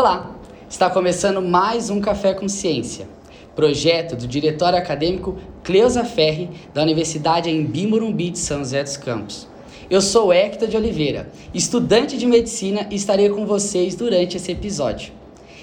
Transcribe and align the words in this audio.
Olá, 0.00 0.30
está 0.70 0.88
começando 0.88 1.42
mais 1.42 1.90
um 1.90 2.00
Café 2.00 2.32
com 2.32 2.48
Ciência, 2.48 3.08
projeto 3.56 4.14
do 4.14 4.28
diretório 4.28 4.78
acadêmico 4.78 5.36
Cleusa 5.64 6.04
Ferri, 6.04 6.48
da 6.72 6.82
Universidade 6.82 7.50
em 7.50 7.66
Bimorumbi 7.66 8.30
de 8.30 8.38
São 8.38 8.58
José 8.58 8.84
dos 8.84 8.96
Campos. 8.96 9.48
Eu 9.90 10.00
sou 10.00 10.32
Hector 10.32 10.68
de 10.68 10.76
Oliveira, 10.76 11.32
estudante 11.52 12.16
de 12.16 12.28
medicina 12.28 12.86
e 12.92 12.94
estarei 12.94 13.28
com 13.28 13.44
vocês 13.44 13.96
durante 13.96 14.36
esse 14.36 14.52
episódio. 14.52 15.12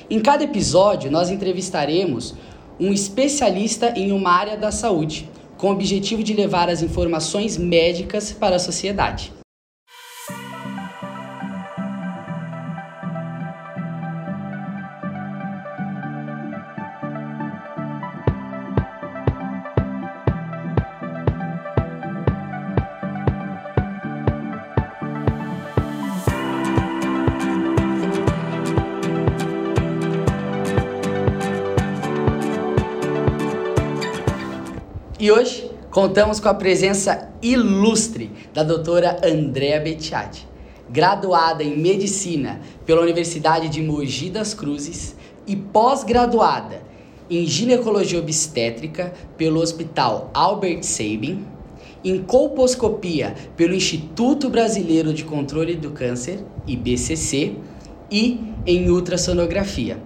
Em 0.10 0.20
cada 0.20 0.44
episódio, 0.44 1.10
nós 1.10 1.30
entrevistaremos 1.30 2.36
um 2.78 2.92
especialista 2.92 3.94
em 3.98 4.12
uma 4.12 4.32
área 4.32 4.58
da 4.58 4.70
saúde, 4.70 5.30
com 5.58 5.70
o 5.70 5.72
objetivo 5.72 6.22
de 6.22 6.34
levar 6.34 6.70
as 6.70 6.82
informações 6.82 7.58
médicas 7.58 8.34
para 8.34 8.58
a 8.58 8.60
sociedade. 8.60 9.32
E 35.26 35.32
hoje 35.32 35.72
contamos 35.90 36.40
com 36.40 36.50
a 36.50 36.54
presença 36.54 37.32
ilustre 37.42 38.30
da 38.54 38.62
doutora 38.62 39.20
Andréa 39.26 39.80
Bettiati, 39.80 40.48
graduada 40.88 41.64
em 41.64 41.76
Medicina 41.76 42.62
pela 42.86 43.02
Universidade 43.02 43.68
de 43.68 43.82
Mogi 43.82 44.30
das 44.30 44.54
Cruzes 44.54 45.16
e 45.48 45.56
pós-graduada 45.56 46.80
em 47.28 47.44
Ginecologia 47.48 48.20
Obstétrica 48.20 49.16
pelo 49.36 49.60
Hospital 49.62 50.30
Albert 50.32 50.84
Sabin, 50.84 51.44
em 52.04 52.22
colposcopia 52.22 53.34
pelo 53.58 53.74
Instituto 53.74 54.48
Brasileiro 54.48 55.12
de 55.12 55.24
Controle 55.24 55.74
do 55.74 55.90
Câncer, 55.90 56.38
IBCC, 56.68 57.56
e 58.12 58.42
em 58.64 58.92
ultrassonografia 58.92 59.98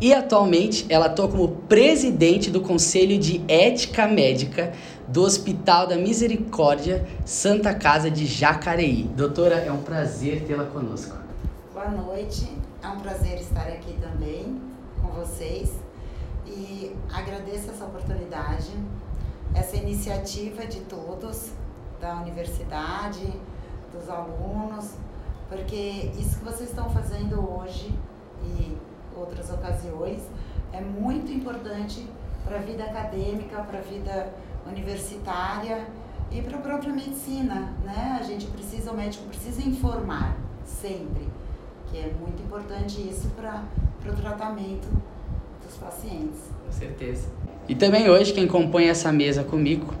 e 0.00 0.14
atualmente 0.14 0.86
ela 0.88 1.06
atua 1.06 1.28
como 1.28 1.48
presidente 1.48 2.50
do 2.50 2.60
Conselho 2.60 3.18
de 3.18 3.44
Ética 3.48 4.06
Médica 4.06 4.72
do 5.08 5.22
Hospital 5.22 5.86
da 5.86 5.96
Misericórdia 5.96 7.06
Santa 7.24 7.74
Casa 7.74 8.10
de 8.10 8.26
Jacareí. 8.26 9.04
Doutora, 9.04 9.56
é 9.56 9.72
um 9.72 9.82
prazer 9.82 10.44
tê-la 10.44 10.64
conosco. 10.66 11.16
Boa 11.72 11.88
noite, 11.88 12.48
é 12.82 12.88
um 12.88 13.00
prazer 13.00 13.38
estar 13.40 13.66
aqui 13.66 13.94
também 14.00 14.60
com 15.00 15.08
vocês 15.08 15.72
e 16.46 16.94
agradeço 17.12 17.70
essa 17.70 17.84
oportunidade, 17.84 18.70
essa 19.54 19.76
iniciativa 19.76 20.64
de 20.66 20.80
todos, 20.80 21.50
da 22.00 22.20
universidade, 22.20 23.32
dos 23.92 24.08
alunos, 24.08 24.92
porque 25.48 26.10
isso 26.18 26.38
que 26.38 26.44
vocês 26.44 26.68
estão 26.68 26.88
fazendo 26.90 27.40
hoje 27.40 27.92
e 28.44 28.76
outras 29.18 29.50
ocasiões, 29.50 30.20
é 30.72 30.80
muito 30.80 31.32
importante 31.32 32.04
para 32.44 32.56
a 32.56 32.60
vida 32.60 32.84
acadêmica, 32.84 33.60
para 33.62 33.78
a 33.78 33.82
vida 33.82 34.32
universitária 34.66 35.86
e 36.30 36.40
para 36.42 36.58
a 36.58 36.60
própria 36.60 36.92
medicina, 36.92 37.72
né? 37.84 38.18
A 38.20 38.22
gente 38.22 38.46
precisa, 38.46 38.92
o 38.92 38.96
médico 38.96 39.24
precisa 39.26 39.66
informar 39.66 40.36
sempre, 40.64 41.26
que 41.90 41.98
é 41.98 42.12
muito 42.20 42.42
importante 42.42 43.00
isso 43.00 43.28
para 43.30 43.64
o 44.06 44.16
tratamento 44.16 44.88
dos 45.64 45.76
pacientes. 45.76 46.40
Com 46.66 46.72
certeza. 46.72 47.28
E 47.68 47.74
também 47.74 48.08
hoje 48.08 48.32
quem 48.32 48.46
compõe 48.46 48.88
essa 48.88 49.12
mesa 49.12 49.44
comigo 49.44 49.92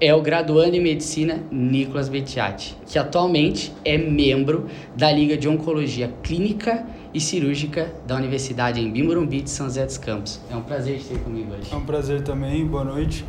é 0.00 0.12
o 0.12 0.20
graduando 0.20 0.74
em 0.74 0.80
medicina 0.80 1.40
Nicolas 1.48 2.08
Bettiati, 2.08 2.76
que 2.86 2.98
atualmente 2.98 3.72
é 3.84 3.96
membro 3.96 4.66
da 4.96 5.12
Liga 5.12 5.36
de 5.36 5.48
Oncologia 5.48 6.12
Clínica 6.24 6.84
e 7.14 7.20
Cirúrgica 7.20 7.92
da 8.06 8.16
Universidade 8.16 8.80
em 8.80 8.90
Bimorumbi 8.90 9.42
de 9.42 9.50
São 9.50 9.66
José 9.66 9.84
dos 9.84 9.98
Campos. 9.98 10.40
É 10.50 10.56
um 10.56 10.62
prazer 10.62 11.02
ter 11.02 11.18
comigo 11.18 11.52
hoje. 11.52 11.72
É 11.72 11.76
um 11.76 11.84
prazer 11.84 12.22
também, 12.22 12.66
boa 12.66 12.84
noite. 12.84 13.24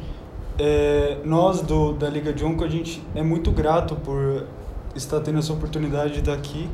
É, 0.57 1.17
nós 1.23 1.61
do, 1.61 1.93
da 1.93 2.09
Liga 2.09 2.31
de 2.31 2.45
Onco, 2.45 2.63
a 2.63 2.69
gente 2.69 3.01
é 3.15 3.23
muito 3.23 3.51
grato 3.51 3.95
por 3.95 4.45
estar 4.95 5.19
tendo 5.19 5.39
essa 5.39 5.51
oportunidade 5.51 6.13
de 6.13 6.19
estar 6.19 6.33
aqui, 6.33 6.69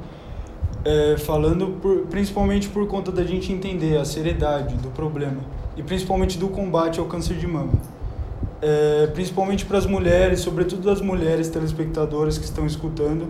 é, 0.84 1.18
falando 1.18 1.78
por, 1.82 2.08
principalmente 2.08 2.68
por 2.70 2.88
conta 2.88 3.12
da 3.12 3.24
gente 3.24 3.52
entender 3.52 3.98
a 3.98 4.06
seriedade 4.06 4.76
do 4.76 4.90
problema 4.90 5.42
e 5.78 5.84
principalmente 5.84 6.38
do 6.38 6.50
combate 6.50 7.00
ao 7.00 7.06
câncer 7.06 7.38
de 7.38 7.48
mama 7.48 7.74
é, 8.62 9.08
principalmente 9.08 9.66
para 9.66 9.78
as 9.78 9.86
mulheres, 9.86 10.42
sobretudo 10.42 10.90
as 10.90 11.02
mulheres 11.02 11.50
telespectadoras 11.50 12.38
que 12.38 12.46
estão 12.46 12.66
escutando, 12.66 13.28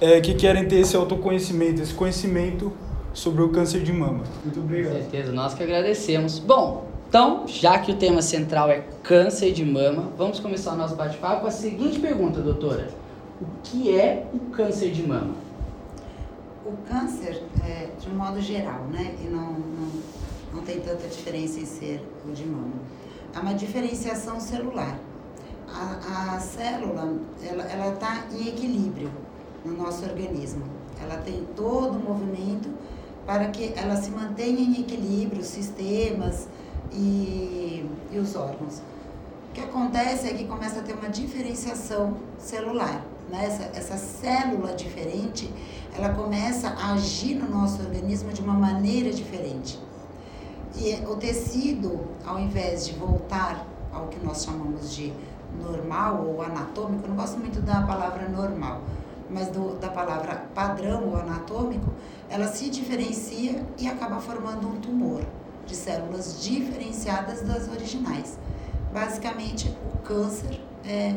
é, 0.00 0.20
que 0.20 0.34
querem 0.34 0.66
ter 0.66 0.76
esse 0.76 0.96
autoconhecimento, 0.96 1.82
esse 1.82 1.94
conhecimento 1.94 2.72
sobre 3.12 3.42
o 3.42 3.48
câncer 3.50 3.82
de 3.82 3.92
mama. 3.92 4.24
Muito 4.44 4.60
obrigado. 4.60 4.92
Com 4.92 5.00
certeza, 5.00 5.32
nós 5.32 5.54
que 5.54 5.62
agradecemos. 5.62 6.38
Bom, 6.38 6.86
então, 7.08 7.46
já 7.46 7.78
que 7.78 7.92
o 7.92 7.96
tema 7.96 8.22
central 8.22 8.70
é 8.70 8.84
câncer 9.02 9.52
de 9.52 9.64
mama, 9.64 10.10
vamos 10.16 10.40
começar 10.40 10.74
o 10.74 10.76
nosso 10.76 10.94
bate-papo 10.94 11.42
com 11.42 11.46
a 11.46 11.50
seguinte 11.50 11.98
pergunta, 11.98 12.40
doutora. 12.40 12.88
O 13.40 13.46
que 13.62 13.98
é 13.98 14.26
o 14.32 14.38
câncer 14.50 14.90
de 14.90 15.06
mama? 15.06 15.34
O 16.64 16.76
câncer, 16.88 17.42
é, 17.64 17.88
de 17.98 18.08
um 18.08 18.14
modo 18.14 18.40
geral, 18.40 18.84
né, 18.92 19.14
e 19.24 19.28
não, 19.28 19.52
não, 19.52 19.90
não 20.54 20.62
tem 20.62 20.78
tanta 20.80 21.08
diferença 21.08 21.58
em 21.58 21.64
ser 21.64 22.00
o 22.28 22.32
de 22.32 22.46
mama 22.46 22.74
há 23.34 23.40
uma 23.40 23.54
diferenciação 23.54 24.40
celular. 24.40 24.98
A, 25.68 26.34
a 26.34 26.40
célula, 26.40 27.14
ela 27.42 27.94
está 27.94 28.24
em 28.32 28.48
equilíbrio 28.48 29.10
no 29.64 29.76
nosso 29.76 30.04
organismo. 30.04 30.64
Ela 31.00 31.18
tem 31.18 31.46
todo 31.56 31.96
o 31.96 32.00
movimento 32.00 32.68
para 33.26 33.48
que 33.48 33.72
ela 33.76 33.96
se 33.96 34.10
mantenha 34.10 34.60
em 34.60 34.80
equilíbrio, 34.80 35.40
os 35.40 35.48
sistemas 35.48 36.48
e, 36.92 37.88
e 38.10 38.18
os 38.18 38.34
órgãos. 38.34 38.78
O 39.50 39.52
que 39.52 39.60
acontece 39.60 40.28
é 40.28 40.34
que 40.34 40.44
começa 40.44 40.80
a 40.80 40.82
ter 40.82 40.94
uma 40.94 41.08
diferenciação 41.08 42.16
celular. 42.38 43.04
Né? 43.28 43.44
Essa, 43.44 43.62
essa 43.74 43.96
célula 43.96 44.74
diferente, 44.74 45.52
ela 45.96 46.10
começa 46.14 46.68
a 46.68 46.92
agir 46.92 47.34
no 47.34 47.48
nosso 47.48 47.82
organismo 47.82 48.32
de 48.32 48.40
uma 48.40 48.54
maneira 48.54 49.10
diferente. 49.10 49.78
E 50.76 50.94
o 51.06 51.16
tecido, 51.16 52.00
ao 52.24 52.38
invés 52.38 52.86
de 52.86 52.92
voltar 52.92 53.66
ao 53.92 54.06
que 54.06 54.24
nós 54.24 54.44
chamamos 54.44 54.94
de 54.94 55.12
normal 55.60 56.24
ou 56.24 56.42
anatômico, 56.42 57.04
eu 57.04 57.08
não 57.08 57.16
gosto 57.16 57.38
muito 57.38 57.60
da 57.60 57.82
palavra 57.82 58.28
normal, 58.28 58.80
mas 59.30 59.48
do, 59.48 59.78
da 59.78 59.88
palavra 59.88 60.46
padrão 60.54 61.08
ou 61.08 61.16
anatômico, 61.16 61.92
ela 62.28 62.46
se 62.46 62.70
diferencia 62.70 63.64
e 63.78 63.88
acaba 63.88 64.18
formando 64.20 64.68
um 64.68 64.80
tumor 64.80 65.22
de 65.66 65.74
células 65.74 66.42
diferenciadas 66.42 67.42
das 67.42 67.68
originais. 67.68 68.38
Basicamente, 68.92 69.74
o 69.94 69.98
câncer 69.98 70.60
é, 70.84 71.16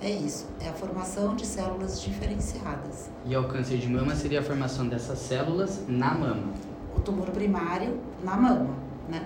é 0.00 0.10
isso, 0.10 0.46
é 0.60 0.68
a 0.68 0.72
formação 0.72 1.34
de 1.34 1.46
células 1.46 2.00
diferenciadas. 2.00 3.10
E 3.24 3.36
o 3.36 3.46
câncer 3.48 3.78
de 3.78 3.88
mama 3.88 4.14
seria 4.14 4.40
a 4.40 4.42
formação 4.42 4.88
dessas 4.88 5.18
células 5.18 5.80
na 5.86 6.14
mama? 6.14 6.52
O 6.96 7.00
tumor 7.00 7.30
primário 7.30 8.00
na 8.24 8.36
mama 8.36 8.90
né? 9.10 9.22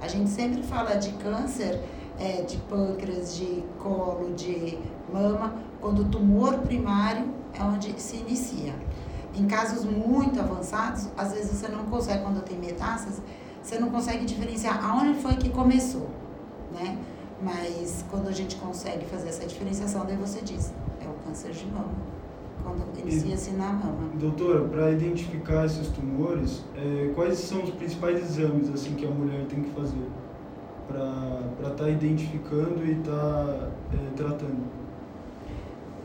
A 0.00 0.08
gente 0.08 0.30
sempre 0.30 0.62
fala 0.62 0.94
de 0.94 1.12
câncer 1.12 1.80
é, 2.18 2.42
de 2.42 2.56
pâncreas, 2.56 3.36
de 3.36 3.62
colo, 3.78 4.32
de 4.34 4.78
mama, 5.12 5.54
quando 5.80 6.00
o 6.00 6.04
tumor 6.06 6.58
primário 6.58 7.26
é 7.58 7.62
onde 7.62 8.00
se 8.00 8.16
inicia. 8.16 8.74
Em 9.34 9.46
casos 9.46 9.84
muito 9.84 10.40
avançados, 10.40 11.08
às 11.16 11.32
vezes 11.32 11.52
você 11.52 11.68
não 11.68 11.84
consegue, 11.84 12.22
quando 12.22 12.42
tem 12.42 12.58
metástase, 12.58 13.20
você 13.62 13.78
não 13.78 13.90
consegue 13.90 14.24
diferenciar 14.24 14.82
aonde 14.84 15.20
foi 15.20 15.34
que 15.34 15.50
começou, 15.50 16.08
né? 16.72 16.96
Mas 17.42 18.04
quando 18.10 18.28
a 18.28 18.32
gente 18.32 18.56
consegue 18.56 19.04
fazer 19.06 19.28
essa 19.28 19.46
diferenciação, 19.46 20.06
daí 20.06 20.16
você 20.16 20.40
diz, 20.40 20.72
é 21.00 21.08
o 21.08 21.12
câncer 21.26 21.50
de 21.50 21.66
mama 21.66 22.16
quando 22.62 22.98
inicia-se 22.98 23.52
na 23.52 23.72
mama. 23.72 24.10
Doutora, 24.14 24.64
para 24.64 24.90
identificar 24.90 25.66
esses 25.66 25.88
tumores, 25.88 26.64
é, 26.74 27.12
quais 27.14 27.38
são 27.38 27.62
os 27.62 27.70
principais 27.70 28.18
exames 28.20 28.68
assim 28.70 28.94
que 28.94 29.06
a 29.06 29.10
mulher 29.10 29.46
tem 29.46 29.62
que 29.62 29.70
fazer 29.70 30.06
para 30.88 31.68
estar 31.70 31.84
tá 31.84 31.90
identificando 31.90 32.84
e 32.84 32.92
estar 32.92 33.12
tá, 33.12 33.70
é, 33.92 34.16
tratando? 34.16 34.62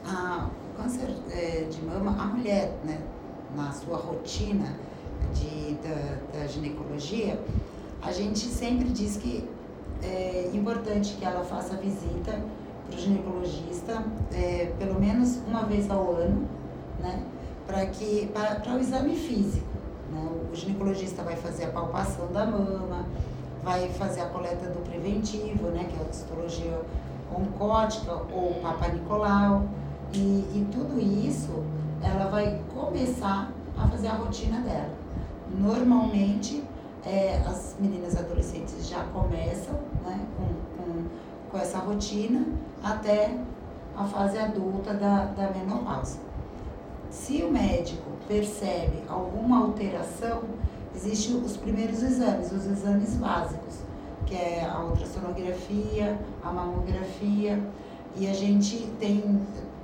Ah, 0.06 0.50
câncer 0.82 1.10
é, 1.32 1.68
de 1.70 1.82
mama, 1.84 2.12
a 2.20 2.26
mulher, 2.26 2.74
né, 2.84 3.00
na 3.56 3.72
sua 3.72 3.98
rotina 3.98 4.76
de, 5.34 5.76
da, 5.76 6.40
da 6.40 6.48
ginecologia, 6.48 7.40
a 8.02 8.12
gente 8.12 8.40
sempre 8.40 8.90
diz 8.90 9.18
que 9.18 9.48
é 10.02 10.50
importante 10.54 11.16
que 11.16 11.24
ela 11.24 11.44
faça 11.44 11.76
visita 11.76 12.42
para 12.88 12.98
o 12.98 13.00
ginecologista 13.00 14.04
é, 14.34 14.74
pelo 14.80 15.00
menos 15.00 15.38
uma 15.48 15.64
vez 15.64 15.90
ao 15.92 16.16
ano, 16.16 16.48
né? 17.00 17.24
Para 17.68 17.86
que 17.86 18.28
para, 18.34 18.74
o 18.76 18.80
exame 18.80 19.16
físico, 19.16 19.68
Né? 20.12 20.28
O 20.52 20.56
ginecologista 20.56 21.22
vai 21.22 21.36
fazer 21.36 21.66
a 21.66 21.70
palpação 21.70 22.32
da 22.32 22.46
mama, 22.46 23.06
vai 23.64 23.88
fazer 23.90 24.22
a 24.22 24.26
coleta 24.26 24.66
do 24.66 24.84
preventivo, 24.84 25.68
né, 25.70 25.86
que 25.88 25.96
é 25.96 26.10
a 26.10 26.12
citologia 26.12 26.82
oncótica 27.34 28.12
ou 28.34 28.56
Papa 28.62 28.88
Nicolau. 28.88 29.68
E, 30.14 30.18
e 30.18 30.68
tudo 30.72 31.00
isso 31.00 31.64
ela 32.02 32.30
vai 32.30 32.62
começar 32.74 33.52
a 33.78 33.88
fazer 33.88 34.08
a 34.08 34.14
rotina 34.14 34.60
dela. 34.62 34.90
Normalmente, 35.58 36.64
é, 37.06 37.42
as 37.46 37.76
meninas 37.80 38.18
adolescentes 38.18 38.88
já 38.88 39.04
começam 39.06 39.76
né, 40.06 40.20
com, 40.38 40.84
com, 40.84 41.04
com 41.50 41.58
essa 41.58 41.80
rotina 41.80 42.46
até 42.84 43.38
a 43.96 44.04
fase 44.06 44.38
adulta 44.38 44.94
da, 44.94 45.26
da 45.26 45.52
menopausa. 45.52 46.20
Se 47.10 47.44
o 47.44 47.52
médico 47.52 48.10
percebe 48.28 49.04
alguma 49.08 49.60
alteração, 49.60 50.44
existem 50.96 51.36
os 51.38 51.58
primeiros 51.58 52.02
exames, 52.02 52.52
os 52.52 52.66
exames 52.66 53.16
básicos, 53.16 53.80
que 54.26 54.36
é 54.36 54.66
a 54.66 54.80
ultrassonografia, 54.80 56.18
a 56.42 56.52
mamografia, 56.52 57.62
e 58.16 58.28
a 58.28 58.34
gente 58.34 58.78
tem, 59.00 59.42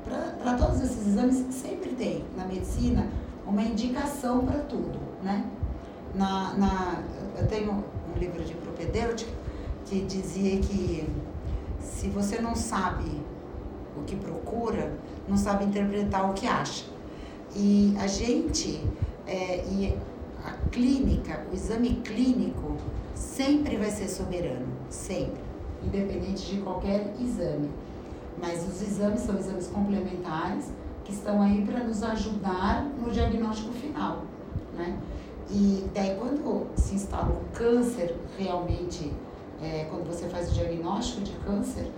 para 0.07 0.53
todos 0.55 0.81
esses 0.81 1.07
exames, 1.07 1.45
sempre 1.53 1.89
tem 1.91 2.23
na 2.35 2.45
medicina 2.45 3.07
uma 3.45 3.61
indicação 3.61 4.45
para 4.45 4.59
tudo, 4.59 4.99
né? 5.23 5.45
Na, 6.15 6.53
na, 6.55 7.03
eu 7.37 7.47
tenho 7.47 7.71
um 7.73 8.17
livro 8.17 8.43
de 8.43 8.53
propedêutica 8.55 9.31
que 9.85 10.01
dizia 10.01 10.59
que 10.59 11.07
se 11.79 12.09
você 12.09 12.41
não 12.41 12.55
sabe 12.55 13.09
o 13.95 14.03
que 14.03 14.15
procura, 14.15 14.93
não 15.27 15.37
sabe 15.37 15.65
interpretar 15.65 16.29
o 16.29 16.33
que 16.33 16.47
acha. 16.47 16.85
E 17.55 17.95
a 17.99 18.07
gente, 18.07 18.83
é, 19.25 19.63
e 19.65 19.97
a 20.45 20.51
clínica, 20.69 21.45
o 21.51 21.55
exame 21.55 22.01
clínico, 22.03 22.75
sempre 23.15 23.77
vai 23.77 23.89
ser 23.89 24.07
soberano, 24.07 24.67
sempre, 24.89 25.41
independente 25.83 26.55
de 26.55 26.61
qualquer 26.61 27.13
exame. 27.19 27.69
Mas 28.39 28.67
os 28.67 28.81
exames 28.81 29.21
são 29.21 29.37
exames 29.37 29.67
complementares 29.67 30.71
que 31.03 31.13
estão 31.13 31.41
aí 31.41 31.65
para 31.65 31.83
nos 31.83 32.03
ajudar 32.03 32.83
no 32.83 33.09
diagnóstico 33.11 33.71
final, 33.73 34.23
né? 34.75 34.97
E 35.49 35.85
daí 35.93 36.15
quando 36.17 36.67
se 36.75 36.95
instala 36.95 37.31
o 37.31 37.57
câncer 37.57 38.15
realmente, 38.37 39.13
é, 39.61 39.85
quando 39.89 40.05
você 40.05 40.27
faz 40.27 40.51
o 40.51 40.53
diagnóstico 40.53 41.21
de 41.21 41.31
câncer, 41.45 41.89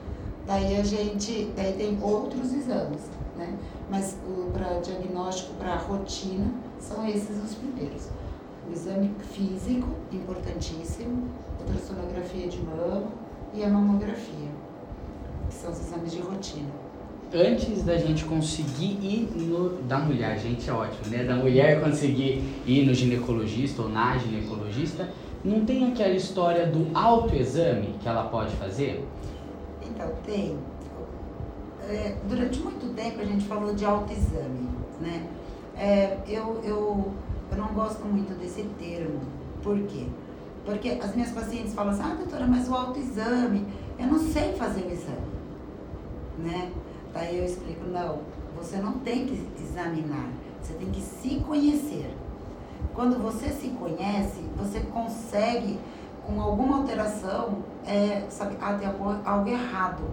daí 0.45 0.77
a 0.77 0.83
gente, 0.83 1.51
daí 1.55 1.73
tem 1.73 1.97
outros 2.01 2.53
exames, 2.53 3.01
né? 3.35 3.57
Mas 3.89 4.15
para 4.53 4.79
diagnóstico, 4.79 5.55
para 5.55 5.75
rotina, 5.77 6.53
são 6.79 7.07
esses 7.07 7.43
os 7.43 7.55
primeiros. 7.55 8.07
O 8.69 8.71
exame 8.71 9.11
físico, 9.31 9.87
importantíssimo, 10.11 11.27
ultrassonografia 11.59 12.47
de 12.47 12.61
mama 12.61 13.07
e 13.53 13.63
a 13.63 13.69
mamografia, 13.69 14.51
que 15.49 15.55
são 15.55 15.71
os 15.71 15.79
exames 15.79 16.11
de 16.11 16.21
rotina 16.21 16.69
antes 17.33 17.83
da 17.83 17.97
gente 17.97 18.25
conseguir 18.25 18.97
ir 19.01 19.29
no. 19.35 19.81
Da 19.83 19.99
mulher, 19.99 20.37
gente, 20.39 20.69
é 20.69 20.73
ótimo, 20.73 21.09
né? 21.09 21.23
Da 21.23 21.35
mulher 21.35 21.81
conseguir 21.81 22.43
ir 22.65 22.85
no 22.85 22.93
ginecologista 22.93 23.83
ou 23.83 23.89
na 23.89 24.17
ginecologista, 24.17 25.09
não 25.43 25.65
tem 25.65 25.91
aquela 25.91 26.13
história 26.13 26.67
do 26.67 26.87
autoexame 26.97 27.95
que 28.01 28.07
ela 28.07 28.23
pode 28.23 28.55
fazer? 28.55 29.07
Então, 29.81 30.11
tem. 30.25 30.57
É, 31.87 32.15
durante 32.27 32.59
muito 32.59 32.93
tempo 32.93 33.19
a 33.19 33.25
gente 33.25 33.45
falou 33.45 33.73
de 33.73 33.85
autoexame, 33.85 34.69
né? 35.01 35.27
É, 35.75 36.17
eu, 36.27 36.61
eu, 36.63 37.13
eu 37.51 37.57
não 37.57 37.67
gosto 37.69 38.05
muito 38.05 38.37
desse 38.39 38.63
termo. 38.77 39.21
Por 39.63 39.79
quê? 39.83 40.05
Porque 40.65 40.89
as 41.01 41.15
minhas 41.15 41.31
pacientes 41.31 41.73
falam 41.73 41.93
assim, 41.93 42.03
ah, 42.03 42.15
doutora, 42.15 42.45
mas 42.45 42.67
o 42.67 42.75
autoexame, 42.75 43.65
eu 43.97 44.07
não 44.07 44.19
sei 44.19 44.53
fazer 44.53 44.81
o 44.81 44.91
exame, 44.91 45.28
né? 46.39 46.71
Daí 47.13 47.37
eu 47.37 47.45
explico, 47.45 47.85
não, 47.85 48.19
você 48.57 48.77
não 48.77 48.93
tem 48.93 49.25
que 49.25 49.47
examinar, 49.61 50.29
você 50.61 50.73
tem 50.73 50.89
que 50.89 51.01
se 51.01 51.39
conhecer. 51.41 52.15
Quando 52.93 53.21
você 53.21 53.49
se 53.49 53.69
conhece, 53.69 54.41
você 54.57 54.79
consegue, 54.81 55.79
com 56.25 56.41
alguma 56.41 56.77
alteração, 56.77 57.59
é, 57.85 58.25
sabe, 58.29 58.57
ah, 58.61 58.73
tem 58.73 58.87
algo, 58.87 59.15
algo 59.25 59.49
errado. 59.49 60.03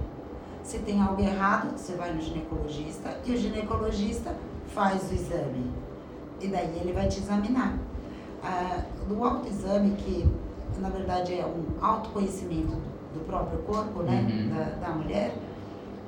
Se 0.63 0.79
tem 0.79 1.01
algo 1.01 1.21
errado, 1.21 1.77
você 1.77 1.95
vai 1.95 2.13
no 2.13 2.21
ginecologista 2.21 3.17
e 3.25 3.33
o 3.33 3.37
ginecologista 3.37 4.35
faz 4.69 5.11
o 5.11 5.15
exame. 5.15 5.71
E 6.41 6.49
daí 6.49 6.79
ele 6.81 6.93
vai 6.93 7.09
te 7.09 7.19
examinar. 7.19 7.79
Ah, 8.43 8.83
do 9.09 9.23
autoexame, 9.25 9.93
que 9.97 10.29
na 10.81 10.89
verdade 10.89 11.35
é 11.35 11.47
um 11.47 11.85
autoconhecimento 11.85 12.77
do 13.15 13.25
próprio 13.27 13.59
corpo, 13.61 14.03
né, 14.03 14.27
uhum. 14.29 14.55
da, 14.55 14.87
da 14.87 14.95
mulher, 14.95 15.35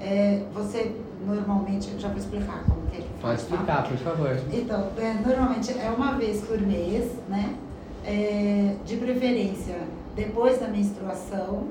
é, 0.01 0.43
você 0.53 0.95
normalmente, 1.27 1.99
já 1.99 2.09
vou 2.09 2.19
explicar 2.19 2.65
como 2.65 2.87
que 2.87 2.99
é 2.99 3.01
que 3.01 3.09
faz. 3.21 3.23
Pode 3.23 3.41
explicar, 3.41 3.83
tá? 3.83 3.83
por 3.83 3.99
favor. 3.99 4.41
Então, 4.53 4.89
é, 4.97 5.15
normalmente 5.15 5.73
é 5.73 5.91
uma 5.91 6.13
vez 6.13 6.43
por 6.43 6.61
mês, 6.61 7.13
né? 7.29 7.57
É, 8.05 8.77
de 8.87 8.97
preferência 8.97 9.77
depois 10.15 10.59
da 10.59 10.69
menstruação, 10.69 11.69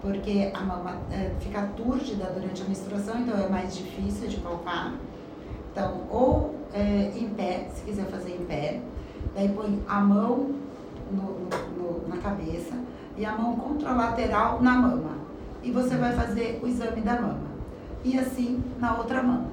porque 0.00 0.50
a 0.54 0.60
mama 0.60 0.98
é, 1.10 1.32
fica 1.40 1.62
túrgida 1.76 2.26
durante 2.26 2.62
a 2.62 2.64
menstruação, 2.66 3.20
então 3.20 3.38
é 3.38 3.48
mais 3.48 3.76
difícil 3.76 4.28
de 4.28 4.36
palpar. 4.36 4.94
Então, 5.72 6.02
ou 6.10 6.54
é, 6.72 7.12
em 7.16 7.28
pé, 7.30 7.68
se 7.74 7.82
quiser 7.82 8.06
fazer 8.06 8.36
em 8.36 8.44
pé, 8.44 8.80
daí 9.34 9.48
põe 9.48 9.82
a 9.88 10.00
mão 10.00 10.50
no, 11.10 11.48
no, 11.76 12.08
na 12.08 12.18
cabeça 12.18 12.74
e 13.16 13.24
a 13.24 13.32
mão 13.32 13.56
contralateral 13.56 14.62
na 14.62 14.72
mama. 14.72 15.18
E 15.62 15.70
você 15.70 15.96
vai 15.96 16.14
fazer 16.14 16.60
o 16.62 16.66
exame 16.66 17.00
da 17.02 17.20
mama 17.20 17.49
e 18.04 18.18
assim 18.18 18.62
na 18.78 18.96
outra 18.96 19.22
mão. 19.22 19.48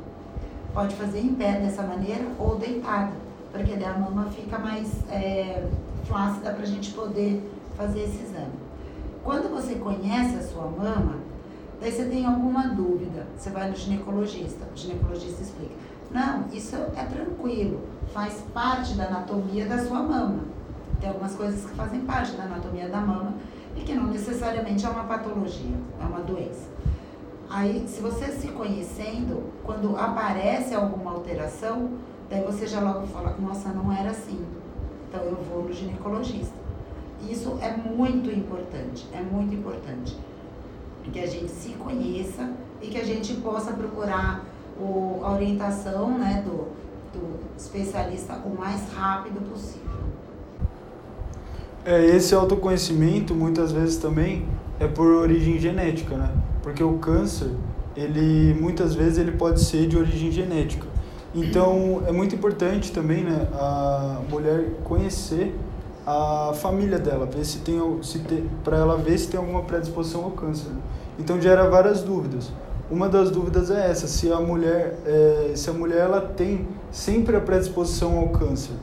Pode 0.74 0.96
fazer 0.96 1.20
em 1.20 1.34
pé 1.34 1.60
dessa 1.60 1.84
maneira 1.84 2.26
ou 2.38 2.56
deitado, 2.58 3.14
porque 3.52 3.76
daí 3.76 3.86
a 3.86 3.98
mama 3.98 4.26
fica 4.32 4.60
mais 4.60 4.92
é, 5.10 5.68
flácida 6.06 6.52
para 6.52 6.64
a 6.64 6.68
gente 6.68 6.92
poder 6.92 7.42
fazer 7.76 8.04
esse 8.04 8.24
exame. 8.24 8.54
Quando 9.24 9.50
você 9.50 9.76
conhece 9.76 10.36
a 10.36 10.42
sua 10.42 10.66
mama, 10.66 11.18
daí 11.82 11.92
você 11.92 12.06
tem 12.06 12.26
alguma 12.26 12.68
dúvida, 12.68 13.28
você 13.36 13.50
vai 13.50 13.70
no 13.70 13.76
ginecologista, 13.76 14.66
o 14.74 14.78
ginecologista 14.78 15.42
explica. 15.42 15.76
Não, 16.10 16.46
isso 16.54 16.76
é 16.76 17.04
tranquilo, 17.04 17.82
faz 18.14 18.44
parte 18.54 18.94
da 18.94 19.06
anatomia 19.06 19.66
da 19.66 19.84
sua 19.86 20.02
mama. 20.02 20.40
Tem 21.00 21.10
algumas 21.10 21.36
coisas 21.36 21.70
que 21.70 21.76
fazem 21.76 22.02
parte 22.02 22.32
da 22.34 22.44
anatomia 22.44 22.88
da 22.88 23.02
mama 23.02 23.34
e 23.76 23.82
que 23.82 23.94
não 23.94 24.08
necessariamente 24.08 24.86
é 24.86 24.90
uma 24.90 25.04
patologia, 25.04 25.76
é 26.02 26.06
uma 26.06 26.22
doença. 26.22 26.70
Aí, 27.50 27.86
se 27.88 28.02
você 28.02 28.32
se 28.32 28.50
conhecendo, 28.50 29.44
quando 29.64 29.96
aparece 29.98 30.76
alguma 30.76 31.12
alteração, 31.12 31.92
daí 32.30 32.44
você 32.44 32.68
já 32.68 32.82
logo 32.82 33.08
fala, 33.08 33.36
nossa, 33.40 33.70
não 33.70 33.92
era 33.92 34.12
assim. 34.12 34.46
Então 35.08 35.22
eu 35.22 35.38
vou 35.38 35.64
no 35.64 35.74
ginecologista. 35.74 36.56
Isso 37.30 37.58
é 37.62 37.76
muito 37.76 38.30
importante, 38.30 39.08
é 39.14 39.22
muito 39.22 39.56
importante. 39.56 40.18
Que 41.12 41.22
a 41.22 41.26
gente 41.26 41.50
se 41.50 41.70
conheça 41.70 42.52
e 42.82 42.88
que 42.88 42.98
a 42.98 43.04
gente 43.04 43.34
possa 43.36 43.72
procurar 43.72 44.44
o, 44.78 45.22
a 45.24 45.32
orientação 45.32 46.18
né, 46.18 46.44
do, 46.46 46.68
do 47.18 47.40
especialista 47.58 48.34
o 48.46 48.60
mais 48.60 48.92
rápido 48.92 49.42
possível. 49.50 49.88
É, 51.86 52.06
esse 52.06 52.36
autoconhecimento, 52.36 53.34
muitas 53.34 53.72
vezes 53.72 53.96
também, 53.96 54.46
é 54.78 54.86
por 54.86 55.08
origem 55.08 55.58
genética, 55.58 56.18
né? 56.18 56.30
Porque 56.68 56.84
o 56.84 56.98
câncer, 56.98 57.50
ele 57.96 58.54
muitas 58.60 58.94
vezes 58.94 59.18
ele 59.18 59.32
pode 59.32 59.62
ser 59.62 59.88
de 59.88 59.98
origem 59.98 60.30
genética. 60.30 60.86
Então, 61.34 62.04
é 62.06 62.12
muito 62.12 62.36
importante 62.36 62.92
também, 62.92 63.24
né, 63.24 63.48
a 63.54 64.20
mulher 64.30 64.72
conhecer 64.84 65.56
a 66.06 66.52
família 66.56 67.00
dela, 67.00 67.26
ver 67.26 67.46
se 67.46 67.60
tem 67.60 67.80
se 68.04 68.20
para 68.66 68.76
ela 68.76 68.98
ver 68.98 69.18
se 69.18 69.30
tem 69.30 69.40
alguma 69.40 69.62
predisposição 69.62 70.26
ao 70.26 70.32
câncer. 70.32 70.72
Então 71.18 71.40
gera 71.40 71.70
várias 71.70 72.04
dúvidas. 72.04 72.52
Uma 72.92 73.08
das 73.08 73.32
dúvidas 73.32 73.72
é 73.72 73.90
essa, 73.90 74.06
se 74.06 74.30
a 74.30 74.42
mulher 74.42 75.00
é, 75.06 75.54
se 75.56 75.70
a 75.70 75.74
mulher 75.74 76.00
ela 76.00 76.20
tem 76.20 76.68
sempre 76.92 77.38
a 77.38 77.40
predisposição 77.40 78.18
ao 78.20 78.28
câncer. 78.28 78.76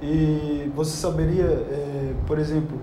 E 0.00 0.70
você 0.72 0.96
saberia, 0.96 1.46
é, 1.46 2.12
por 2.28 2.38
exemplo, 2.38 2.78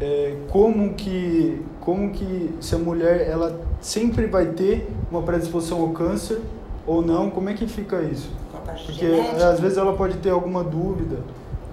é, 0.00 0.36
como 0.48 0.94
que 0.94 1.60
como 1.80 2.10
que 2.10 2.54
se 2.60 2.74
a 2.74 2.78
mulher 2.78 3.28
ela 3.28 3.60
sempre 3.80 4.26
vai 4.26 4.46
ter 4.46 4.90
uma 5.10 5.22
predisposição 5.22 5.80
ao 5.80 5.90
câncer 5.90 6.40
ou 6.86 7.02
não? 7.02 7.30
Como 7.30 7.48
é 7.48 7.54
que 7.54 7.66
fica 7.66 8.02
isso? 8.02 8.30
Porque 8.64 8.92
genética. 8.92 9.48
às 9.48 9.60
vezes 9.60 9.78
ela 9.78 9.96
pode 9.96 10.18
ter 10.18 10.30
alguma 10.30 10.62
dúvida 10.62 11.22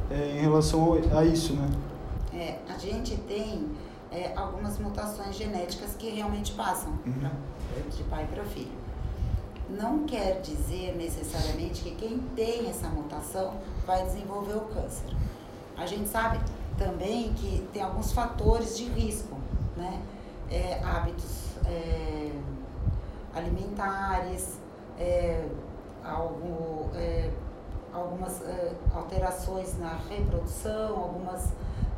é, 0.10 0.38
em 0.38 0.42
relação 0.42 0.98
a 1.16 1.24
isso 1.26 1.54
né? 1.54 1.70
É, 2.34 2.60
a 2.74 2.78
gente 2.78 3.18
tem 3.18 3.68
é, 4.12 4.32
algumas 4.36 4.80
mutações 4.80 5.36
genéticas 5.36 5.96
que 5.96 6.10
realmente 6.10 6.54
passam 6.54 6.92
uhum. 7.06 7.14
pra, 7.14 7.32
de 7.90 8.04
pai 8.04 8.28
para 8.32 8.44
filho. 8.44 8.72
Não 9.70 10.06
quer 10.06 10.40
dizer 10.42 10.96
necessariamente 10.96 11.84
que 11.84 11.92
quem 11.92 12.20
tem 12.36 12.70
essa 12.70 12.88
mutação 12.88 13.56
vai 13.86 14.06
desenvolver 14.06 14.56
o 14.56 14.62
câncer. 14.62 15.08
A 15.76 15.86
gente 15.86 16.08
sabe 16.08 16.40
também 16.78 17.34
que 17.34 17.68
tem 17.74 17.82
alguns 17.82 18.12
fatores 18.14 18.78
de 18.78 18.86
risco, 18.86 19.36
né? 19.78 20.02
É, 20.50 20.82
hábitos 20.84 21.56
é, 21.66 22.32
alimentares, 23.34 24.58
é, 25.00 25.46
algum, 26.04 26.90
é, 26.96 27.30
algumas 27.94 28.42
é, 28.42 28.74
alterações 28.94 29.78
na 29.78 29.98
reprodução, 30.10 30.98
algumas, 30.98 31.50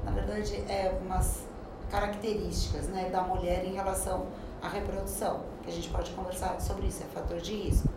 na 0.03 0.11
verdade, 0.11 0.55
é, 0.67 0.97
umas 1.05 1.43
características 1.89 2.87
né, 2.87 3.09
da 3.09 3.21
mulher 3.21 3.65
em 3.65 3.73
relação 3.73 4.27
à 4.61 4.67
reprodução, 4.67 5.41
que 5.63 5.69
a 5.69 5.73
gente 5.73 5.89
pode 5.89 6.11
conversar 6.11 6.59
sobre 6.59 6.87
isso, 6.87 7.03
é 7.03 7.05
fator 7.07 7.39
de 7.39 7.53
risco. 7.53 7.89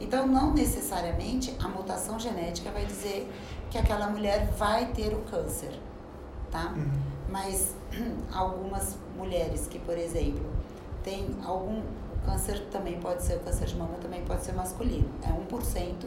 Então, 0.00 0.26
não 0.26 0.52
necessariamente 0.52 1.56
a 1.62 1.68
mutação 1.68 2.18
genética 2.18 2.70
vai 2.70 2.84
dizer 2.84 3.32
que 3.70 3.78
aquela 3.78 4.08
mulher 4.08 4.46
vai 4.58 4.86
ter 4.86 5.14
o 5.14 5.20
câncer, 5.22 5.78
tá? 6.50 6.72
Uhum. 6.76 6.92
Mas 7.28 7.74
algumas 8.32 8.96
mulheres 9.16 9.66
que, 9.66 9.78
por 9.78 9.96
exemplo, 9.96 10.44
têm 11.02 11.36
algum 11.44 11.82
câncer 12.24 12.66
também 12.70 12.98
pode 13.00 13.22
ser, 13.22 13.36
o 13.36 13.40
câncer 13.40 13.66
de 13.66 13.76
mama 13.76 13.94
também 14.00 14.24
pode 14.24 14.42
ser 14.42 14.52
masculino. 14.52 15.08
É 15.22 15.28
1%, 15.28 16.06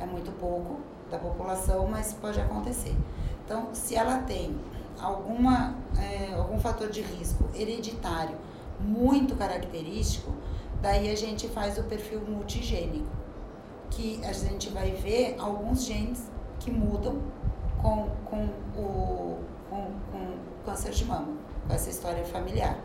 é 0.00 0.06
muito 0.06 0.30
pouco 0.38 0.80
da 1.10 1.18
população, 1.18 1.86
mas 1.86 2.12
pode 2.14 2.40
acontecer. 2.40 2.96
Então, 3.44 3.68
se 3.74 3.94
ela 3.94 4.18
tem 4.18 4.56
alguma, 4.98 5.74
é, 5.98 6.34
algum 6.34 6.58
fator 6.58 6.88
de 6.88 7.02
risco 7.02 7.44
hereditário 7.54 8.36
muito 8.80 9.34
característico, 9.36 10.32
daí 10.80 11.10
a 11.10 11.16
gente 11.16 11.48
faz 11.48 11.78
o 11.78 11.82
perfil 11.84 12.20
multigênico, 12.26 13.06
que 13.90 14.20
a 14.24 14.32
gente 14.32 14.70
vai 14.70 14.92
ver 14.92 15.36
alguns 15.38 15.84
genes 15.84 16.30
que 16.60 16.70
mudam 16.70 17.20
com, 17.82 18.08
com, 18.24 18.44
o, 18.76 19.38
com, 19.68 19.84
com 20.12 20.38
câncer 20.64 20.90
de 20.90 21.04
mama, 21.04 21.36
com 21.66 21.72
essa 21.72 21.90
história 21.90 22.24
familiar. 22.24 22.78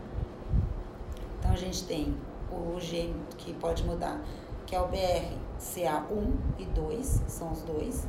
Então 1.38 1.52
a 1.52 1.56
gente 1.56 1.84
tem 1.84 2.16
o 2.50 2.78
gene 2.80 3.14
que 3.38 3.52
pode 3.54 3.84
mudar, 3.84 4.20
que 4.66 4.74
é 4.74 4.80
o 4.80 4.88
BRCA1 4.88 6.32
e 6.58 6.64
2, 6.64 7.22
são 7.28 7.52
os 7.52 7.62
dois. 7.62 8.06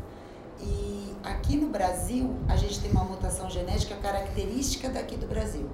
E 0.59 1.15
aqui 1.23 1.55
no 1.55 1.69
Brasil, 1.69 2.35
a 2.47 2.55
gente 2.55 2.79
tem 2.79 2.91
uma 2.91 3.03
mutação 3.03 3.49
genética 3.49 3.95
característica 3.95 4.89
daqui 4.89 5.15
do 5.15 5.27
Brasil. 5.27 5.69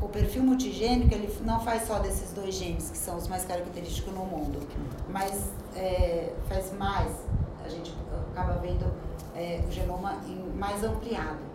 O 0.00 0.08
perfil 0.08 0.42
multigênico, 0.42 1.12
ele 1.14 1.34
não 1.42 1.58
faz 1.60 1.86
só 1.86 1.98
desses 1.98 2.32
dois 2.32 2.54
genes, 2.54 2.90
que 2.90 2.98
são 2.98 3.16
os 3.16 3.26
mais 3.26 3.44
característicos 3.44 4.12
no 4.12 4.24
mundo, 4.26 4.58
mas 5.08 5.50
é, 5.74 6.32
faz 6.48 6.72
mais, 6.74 7.10
a 7.64 7.68
gente 7.68 7.92
acaba 8.30 8.54
vendo 8.60 8.84
é, 9.34 9.64
o 9.66 9.72
genoma 9.72 10.16
mais 10.54 10.84
ampliado. 10.84 11.45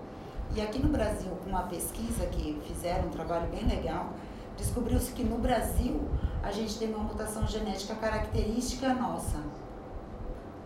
E 0.54 0.60
aqui 0.60 0.80
no 0.80 0.90
Brasil, 0.90 1.32
com 1.44 1.50
uma 1.50 1.64
pesquisa 1.64 2.26
que 2.26 2.62
fizeram, 2.68 3.08
um 3.08 3.10
trabalho 3.10 3.48
bem 3.48 3.66
legal, 3.66 4.10
descobriu-se 4.58 5.14
que 5.14 5.24
no 5.24 5.38
Brasil 5.38 6.02
a 6.44 6.52
gente 6.52 6.78
tem 6.78 6.94
uma 6.94 7.06
mutação 7.06 7.48
genética 7.48 7.96
característica 7.96 8.94
nossa, 8.94 9.38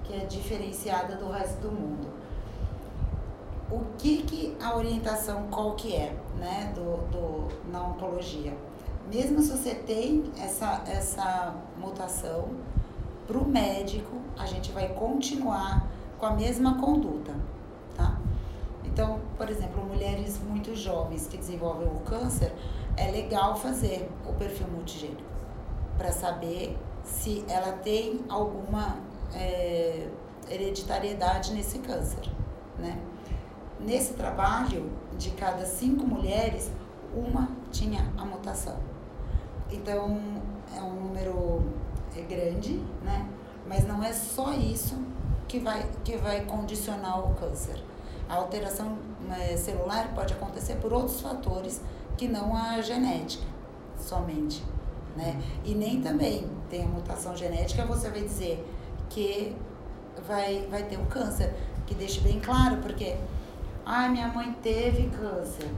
que 0.04 0.13
é 0.15 0.25
diferenciada 0.25 1.15
do 1.15 1.30
resto 1.30 1.62
do 1.62 1.72
mundo. 1.72 2.08
O 3.70 3.82
que, 3.98 4.24
que 4.24 4.58
a 4.60 4.75
orientação 4.75 5.48
qual 5.51 5.75
que 5.75 5.94
é, 5.96 6.15
né, 6.39 6.74
do, 6.74 6.98
do, 7.12 7.72
na 7.72 7.84
oncologia? 7.84 8.58
Mesmo 9.13 9.39
se 9.39 9.51
você 9.51 9.75
tem 9.75 10.24
essa, 10.39 10.82
essa 10.88 11.54
mutação, 11.77 12.50
para 13.27 13.38
o 13.38 13.48
médico 13.48 14.18
a 14.36 14.48
gente 14.48 14.72
vai 14.72 14.89
continuar 14.89 15.88
com 16.18 16.25
a 16.25 16.32
mesma 16.32 16.80
conduta? 16.80 17.34
Então, 18.96 19.20
por 19.38 19.50
exemplo, 19.50 19.84
mulheres 19.84 20.40
muito 20.40 20.74
jovens 20.74 21.28
que 21.28 21.36
desenvolvem 21.36 21.86
o 21.86 22.00
câncer, 22.00 22.54
é 22.96 23.12
legal 23.12 23.54
fazer 23.54 24.10
o 24.25 24.32
perfil 24.32 24.70
multigênico 24.70 25.22
para 25.98 26.14
saber 26.14 26.78
se 27.04 27.44
ela 27.50 27.74
tem 27.74 28.22
alguma 28.30 28.96
é, 29.34 30.08
hereditariedade 30.50 31.54
nesse 31.54 31.80
câncer, 31.80 32.22
né? 32.80 32.98
Nesse 33.82 34.14
trabalho, 34.14 34.90
de 35.18 35.32
cada 35.32 35.66
cinco 35.66 36.08
mulheres, 36.08 36.72
uma 37.14 37.50
tinha 37.74 38.10
a 38.18 38.24
mutação. 38.24 38.78
Então, 39.70 40.22
é 40.74 40.82
um 40.82 40.94
número 40.94 41.66
é 42.16 42.22
grande, 42.22 42.82
né? 43.04 43.28
Mas 43.68 43.86
não 43.86 44.02
é 44.02 44.14
só 44.14 44.54
isso 44.54 44.98
que 45.50 45.60
vai, 45.60 45.86
que 46.06 46.16
vai 46.16 46.46
condicionar 46.46 47.20
o 47.20 47.36
câncer. 47.36 47.84
A 48.27 48.36
alteração 48.36 48.98
é, 49.39 49.55
celular 49.55 50.13
pode 50.13 50.34
acontecer 50.34 50.75
por 50.75 50.91
outros 50.94 51.22
fatores 51.22 51.82
que 52.17 52.27
não 52.27 52.55
a 52.55 52.82
genética 52.82 53.46
somente, 53.98 54.63
né? 55.15 55.39
E 55.63 55.74
nem 55.74 56.01
também 56.01 56.50
tem 56.70 56.84
a 56.84 56.88
mutação 56.88 57.36
genética, 57.36 57.86
você 57.86 58.10
vai 58.10 58.22
dizer 58.22 58.65
que 59.10 59.55
vai, 60.27 60.67
vai 60.70 60.84
ter 60.84 60.98
um 60.98 61.05
câncer, 61.05 61.53
que 61.86 61.94
deixe 61.94 62.20
bem 62.22 62.39
claro, 62.39 62.77
porque, 62.77 63.15
ai, 63.86 64.10
minha 64.10 64.27
mãe 64.27 64.51
teve 64.62 65.10
câncer, 65.10 65.70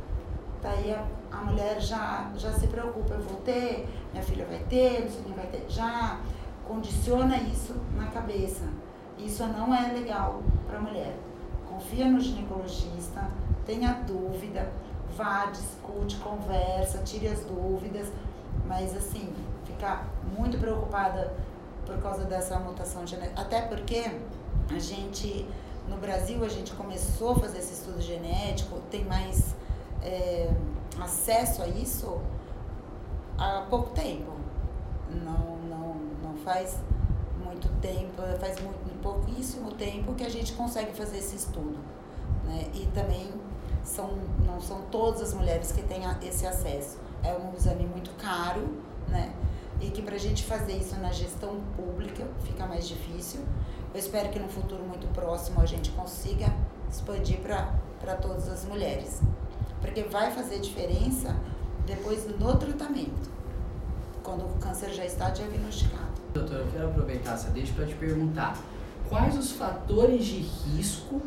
daí 0.62 0.94
a, 0.94 1.06
a 1.32 1.38
mulher 1.44 1.80
já, 1.82 2.32
já 2.36 2.52
se 2.54 2.68
preocupa, 2.68 3.14
eu 3.14 3.22
vou 3.22 3.42
ter, 3.42 3.88
minha 4.12 4.24
filha 4.24 4.46
vai 4.46 4.60
ter, 4.70 5.02
não 5.02 5.12
sei 5.12 5.22
quem 5.24 5.34
vai 5.34 5.48
ter, 5.48 5.66
já 5.68 6.20
condiciona 6.68 7.38
isso 7.38 7.74
na 7.96 8.08
cabeça. 8.08 8.64
Isso 9.18 9.44
não 9.48 9.74
é 9.74 9.92
legal 9.94 10.44
para 10.68 10.78
a 10.78 10.82
mulher. 10.82 11.16
Confia 11.78 12.08
no 12.08 12.20
ginecologista, 12.20 13.30
tenha 13.64 13.94
dúvida, 14.08 14.68
vá, 15.16 15.46
discute, 15.46 16.16
conversa, 16.16 17.04
tire 17.04 17.28
as 17.28 17.42
dúvidas, 17.42 18.12
mas 18.66 18.98
assim, 18.98 19.32
ficar 19.64 20.08
muito 20.36 20.58
preocupada 20.58 21.32
por 21.86 21.96
causa 22.02 22.26
dessa 22.26 22.58
mutação 22.58 23.06
genética. 23.06 23.40
Até 23.40 23.62
porque 23.62 24.12
a 24.76 24.80
gente, 24.80 25.48
no 25.88 25.98
Brasil, 25.98 26.44
a 26.44 26.50
gente 26.50 26.74
começou 26.74 27.34
a 27.34 27.36
fazer 27.36 27.60
esse 27.60 27.74
estudo 27.74 28.02
genético, 28.02 28.80
tem 28.90 29.06
mais 29.06 29.56
é, 30.02 30.52
acesso 31.00 31.62
a 31.62 31.68
isso 31.68 32.20
há 33.38 33.68
pouco 33.70 33.92
tempo. 33.92 34.32
Não, 35.12 35.58
não, 35.70 35.96
não 36.24 36.38
faz 36.44 36.80
muito 37.48 37.70
tempo, 37.82 38.22
faz 38.40 38.60
muito, 38.62 38.78
pouquíssimo 39.02 39.72
tempo 39.72 40.14
que 40.14 40.24
a 40.24 40.30
gente 40.30 40.54
consegue 40.54 40.94
fazer 40.94 41.20
esse 41.20 41.36
estudo. 41.36 41.78
Né? 42.44 42.68
E 42.74 42.86
também 42.88 43.32
são, 43.84 44.10
não 44.46 44.60
são 44.60 44.82
todas 44.92 45.22
as 45.22 45.34
mulheres 45.34 45.72
que 45.72 45.82
têm 45.82 46.02
esse 46.24 46.46
acesso. 46.46 46.98
É 47.24 47.34
um 47.34 47.56
exame 47.56 47.86
muito 47.86 48.12
caro, 48.22 48.68
né? 49.08 49.34
E 49.80 49.90
que 49.90 50.02
para 50.02 50.16
a 50.16 50.20
gente 50.20 50.44
fazer 50.44 50.74
isso 50.74 51.00
na 51.00 51.12
gestão 51.12 51.62
pública 51.76 52.26
fica 52.44 52.66
mais 52.66 52.88
difícil. 52.88 53.42
Eu 53.94 54.00
espero 54.00 54.30
que 54.30 54.40
no 54.40 54.50
futuro 54.50 54.84
muito 54.84 55.08
próximo 55.14 55.62
a 55.62 55.66
gente 55.66 55.92
consiga 55.92 56.54
expandir 56.90 57.40
para 57.40 58.16
todas 58.16 58.50
as 58.50 58.66
mulheres. 58.66 59.22
Porque 59.80 60.04
vai 60.04 60.32
fazer 60.32 60.60
diferença 60.60 61.36
depois 61.86 62.28
no 62.28 62.58
tratamento, 62.58 63.30
quando 64.24 64.46
o 64.46 64.60
câncer 64.60 64.92
já 64.92 65.06
está 65.06 65.30
diagnosticado. 65.30 66.07
Doutora, 66.38 66.60
eu 66.60 66.72
quero 66.72 66.88
aproveitar 66.90 67.34
essa 67.34 67.50
deixa 67.50 67.74
para 67.74 67.88
te 67.88 67.96
perguntar 67.96 68.56
quais 69.10 69.36
os 69.36 69.54
fatores 69.54 70.24
de 70.24 70.38
risco 70.38 71.20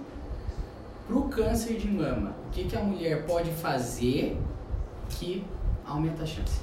para 1.04 1.16
o 1.16 1.28
câncer 1.28 1.78
de 1.78 1.88
mama? 1.88 2.32
O 2.46 2.50
que, 2.50 2.64
que 2.68 2.76
a 2.76 2.80
mulher 2.80 3.26
pode 3.26 3.50
fazer 3.50 4.40
que 5.08 5.44
aumenta 5.84 6.22
a 6.22 6.26
chance? 6.26 6.60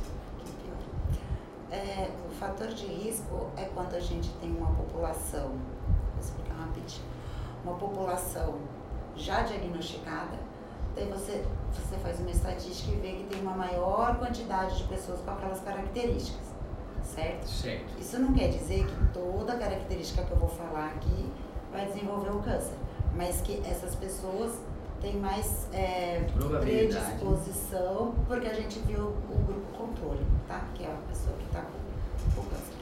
É, 1.70 2.10
o 2.26 2.34
fator 2.36 2.68
de 2.68 2.86
risco 2.86 3.50
é 3.58 3.66
quando 3.66 3.94
a 3.96 4.00
gente 4.00 4.30
tem 4.40 4.50
uma 4.56 4.72
população, 4.72 5.50
vou 5.50 6.22
explicar 6.22 6.54
rapidinho, 6.54 7.04
uma 7.66 7.76
população 7.76 8.56
já 9.18 9.42
diagnosticada, 9.42 10.38
daí 10.96 11.10
você, 11.10 11.44
você 11.74 11.98
faz 11.98 12.22
uma 12.22 12.32
estatística 12.32 12.92
e 12.92 12.96
vê 12.96 13.12
que 13.12 13.24
tem 13.26 13.42
uma 13.42 13.58
maior 13.58 14.18
quantidade 14.18 14.78
de 14.78 14.84
pessoas 14.86 15.20
com 15.20 15.32
aquelas 15.32 15.60
características, 15.60 16.47
certo? 17.16 17.48
Certo. 17.48 18.00
Isso 18.00 18.20
não 18.20 18.34
quer 18.34 18.50
dizer 18.50 18.86
que 18.86 19.14
toda 19.14 19.56
característica 19.56 20.24
que 20.24 20.32
eu 20.32 20.38
vou 20.38 20.50
falar 20.50 20.88
aqui 20.88 21.32
vai 21.72 21.86
desenvolver 21.86 22.30
o 22.30 22.40
câncer 22.40 22.78
mas 23.18 23.42
que 23.42 23.62
essas 23.66 23.96
pessoas 23.96 24.54
têm 25.02 25.18
mais 25.18 25.68
é, 25.74 26.28
predisposição, 26.62 28.14
porque 28.28 28.48
a 28.48 28.54
gente 28.54 28.80
viu 28.80 29.06
o 29.08 29.44
grupo 29.46 29.78
controle, 29.78 30.26
tá? 30.48 30.64
Que 30.76 30.84
é 30.84 30.88
a 30.88 30.98
pessoa 31.10 31.36
que 31.38 31.46
está 31.46 31.62
com, 31.62 32.42
com 32.42 32.48
câncer. 32.48 32.74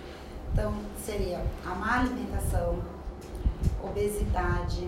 Então, 0.52 0.74
seria 1.04 1.44
a 1.66 1.76
má 1.76 2.00
alimentação, 2.00 2.80
obesidade, 3.84 4.88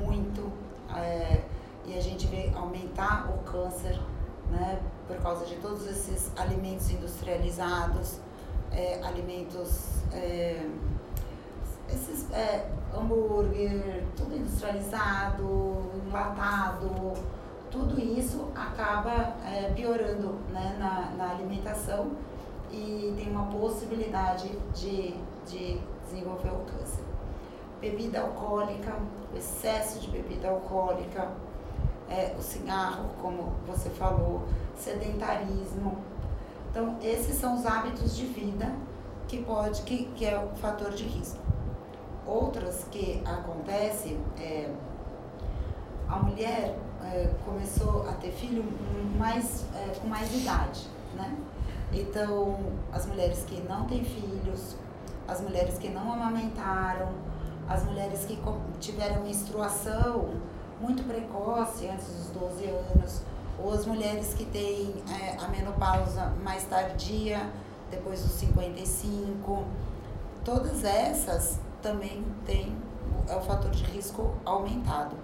muito, 0.00 0.50
é, 0.96 1.42
e 1.84 1.96
a 1.96 2.00
gente 2.00 2.26
vê 2.28 2.50
aumentar 2.54 3.28
o 3.30 3.38
câncer, 3.38 4.00
né? 4.50 4.80
Por 5.06 5.16
causa 5.18 5.44
de 5.44 5.56
todos 5.56 5.86
esses 5.86 6.30
alimentos 6.36 6.90
industrializados, 6.90 8.18
é, 8.72 9.00
alimentos 9.02 10.02
é, 10.12 10.66
esses 11.88 12.30
é, 12.32 12.68
hambúrguer, 12.94 14.04
tudo 14.16 14.36
industrializado, 14.36 15.90
enlatado, 16.06 17.12
tudo 17.70 18.00
isso 18.00 18.48
acaba 18.54 19.34
é, 19.44 19.72
piorando 19.74 20.34
né, 20.50 20.76
na, 20.78 21.10
na 21.16 21.30
alimentação 21.32 22.10
e 22.70 23.14
tem 23.16 23.30
uma 23.30 23.46
possibilidade 23.46 24.48
de, 24.74 25.14
de 25.46 25.80
desenvolver 26.04 26.50
o 26.50 26.64
câncer. 26.64 27.04
Bebida 27.80 28.20
alcoólica, 28.20 28.94
o 29.32 29.36
excesso 29.36 30.00
de 30.00 30.10
bebida 30.10 30.48
alcoólica, 30.48 31.30
é, 32.08 32.34
o 32.38 32.42
cigarro, 32.42 33.10
como 33.20 33.52
você 33.66 33.90
falou, 33.90 34.42
sedentarismo. 34.76 35.98
Então, 36.76 36.94
esses 37.02 37.36
são 37.36 37.54
os 37.54 37.64
hábitos 37.64 38.14
de 38.14 38.26
vida 38.26 38.70
que 39.26 39.42
pode, 39.42 39.80
que, 39.80 40.04
que 40.14 40.26
é 40.26 40.38
o 40.38 40.54
fator 40.58 40.90
de 40.90 41.04
risco. 41.04 41.38
Outras 42.26 42.84
que 42.90 43.22
acontece 43.24 44.20
é 44.38 44.70
a 46.06 46.16
mulher 46.16 46.78
é, 47.02 47.30
começou 47.46 48.06
a 48.06 48.12
ter 48.12 48.30
filho 48.30 48.62
mais, 49.16 49.64
é, 49.74 49.98
com 49.98 50.06
mais 50.06 50.30
idade, 50.38 50.86
né? 51.14 51.34
Então, 51.94 52.58
as 52.92 53.06
mulheres 53.06 53.42
que 53.46 53.58
não 53.62 53.86
têm 53.86 54.04
filhos, 54.04 54.76
as 55.26 55.40
mulheres 55.40 55.78
que 55.78 55.88
não 55.88 56.12
amamentaram, 56.12 57.08
as 57.66 57.86
mulheres 57.86 58.26
que 58.26 58.38
tiveram 58.80 59.22
menstruação 59.22 60.34
muito 60.78 61.02
precoce, 61.04 61.88
antes 61.88 62.06
dos 62.06 62.26
12 62.38 62.66
anos, 62.66 63.22
ou 63.58 63.72
as 63.72 63.86
mulheres 63.86 64.34
que 64.34 64.44
têm 64.44 64.94
é, 65.20 65.36
a 65.42 65.48
menopausa 65.48 66.32
mais 66.42 66.64
tardia, 66.64 67.50
depois 67.90 68.22
dos 68.22 68.32
55, 68.32 69.64
todas 70.44 70.84
essas 70.84 71.58
também 71.80 72.24
têm 72.44 72.76
é 73.28 73.36
o 73.36 73.40
fator 73.40 73.70
de 73.70 73.82
risco 73.84 74.34
aumentado. 74.44 75.16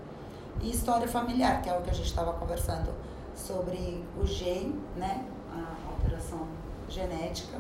E 0.61 0.71
história 0.71 1.09
familiar, 1.09 1.63
que 1.63 1.69
é 1.69 1.77
o 1.77 1.83
que 1.83 1.91
a 1.91 1.95
gente 1.95 2.07
estava 2.07 2.33
conversando 2.35 2.93
sobre 3.35 4.05
o 4.21 4.27
gene, 4.27 4.81
né, 4.97 5.25
a 5.51 5.93
alteração 5.93 6.47
genética, 6.89 7.59